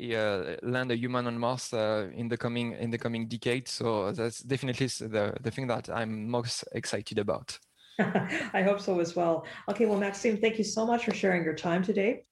uh, 0.00 0.54
land 0.62 0.92
a 0.92 0.96
human 0.96 1.26
on 1.26 1.36
Mars 1.36 1.72
uh, 1.72 2.08
in 2.14 2.28
the 2.28 2.36
coming 2.36 2.74
in 2.74 2.90
the 2.90 2.98
coming 2.98 3.26
decade. 3.26 3.66
So 3.66 4.12
that's 4.12 4.38
definitely 4.40 4.86
the 4.86 5.34
the 5.40 5.50
thing 5.50 5.66
that 5.66 5.90
I'm 5.90 6.30
most 6.30 6.62
excited 6.70 7.18
about. 7.18 7.58
I 7.98 8.62
hope 8.62 8.80
so 8.80 9.00
as 9.00 9.16
well. 9.16 9.44
Okay, 9.68 9.86
well, 9.86 9.98
Maxime, 9.98 10.36
thank 10.36 10.58
you 10.58 10.64
so 10.64 10.86
much 10.86 11.06
for 11.06 11.12
sharing 11.12 11.42
your 11.42 11.56
time 11.56 11.82
today. 11.82 12.22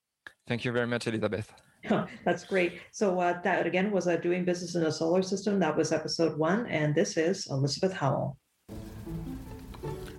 Thank 0.47 0.63
you 0.63 0.71
very 0.71 0.87
much, 0.87 1.05
Elizabeth. 1.05 1.51
That's 2.25 2.43
great. 2.43 2.81
So 2.91 3.19
uh, 3.19 3.41
that 3.41 3.65
again 3.65 3.91
was 3.91 4.07
uh, 4.07 4.17
doing 4.17 4.45
business 4.45 4.75
in 4.75 4.83
a 4.83 4.91
solar 4.91 5.23
system. 5.23 5.59
That 5.59 5.75
was 5.75 5.91
episode 5.91 6.37
one, 6.37 6.67
and 6.67 6.93
this 6.93 7.17
is 7.17 7.47
Elizabeth 7.49 7.93
Howell. 7.93 8.37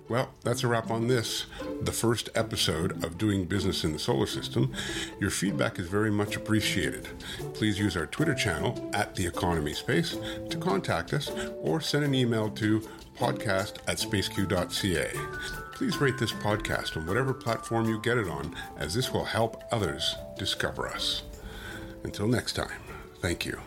Well, 0.09 0.29
that's 0.43 0.63
a 0.63 0.67
wrap 0.67 0.91
on 0.91 1.07
this, 1.07 1.45
the 1.81 1.91
first 1.91 2.29
episode 2.35 3.03
of 3.03 3.17
Doing 3.17 3.45
Business 3.45 3.85
in 3.85 3.93
the 3.93 3.99
Solar 3.99 4.27
System. 4.27 4.71
Your 5.19 5.29
feedback 5.29 5.79
is 5.79 5.87
very 5.87 6.11
much 6.11 6.35
appreciated. 6.35 7.07
Please 7.53 7.79
use 7.79 7.95
our 7.95 8.05
Twitter 8.05 8.35
channel 8.35 8.91
at 8.93 9.15
The 9.15 9.25
Economy 9.25 9.73
Space 9.73 10.17
to 10.49 10.57
contact 10.57 11.13
us 11.13 11.31
or 11.61 11.79
send 11.79 12.03
an 12.03 12.13
email 12.13 12.49
to 12.51 12.81
podcast 13.17 13.77
at 13.87 13.97
spaceq.ca. 13.97 15.11
Please 15.73 15.97
rate 16.01 16.17
this 16.17 16.33
podcast 16.33 16.97
on 16.97 17.07
whatever 17.07 17.33
platform 17.33 17.87
you 17.87 17.99
get 18.01 18.17
it 18.17 18.27
on, 18.27 18.53
as 18.77 18.93
this 18.93 19.11
will 19.11 19.25
help 19.25 19.63
others 19.71 20.15
discover 20.37 20.87
us. 20.89 21.23
Until 22.03 22.27
next 22.27 22.53
time, 22.53 22.81
thank 23.21 23.45
you. 23.45 23.59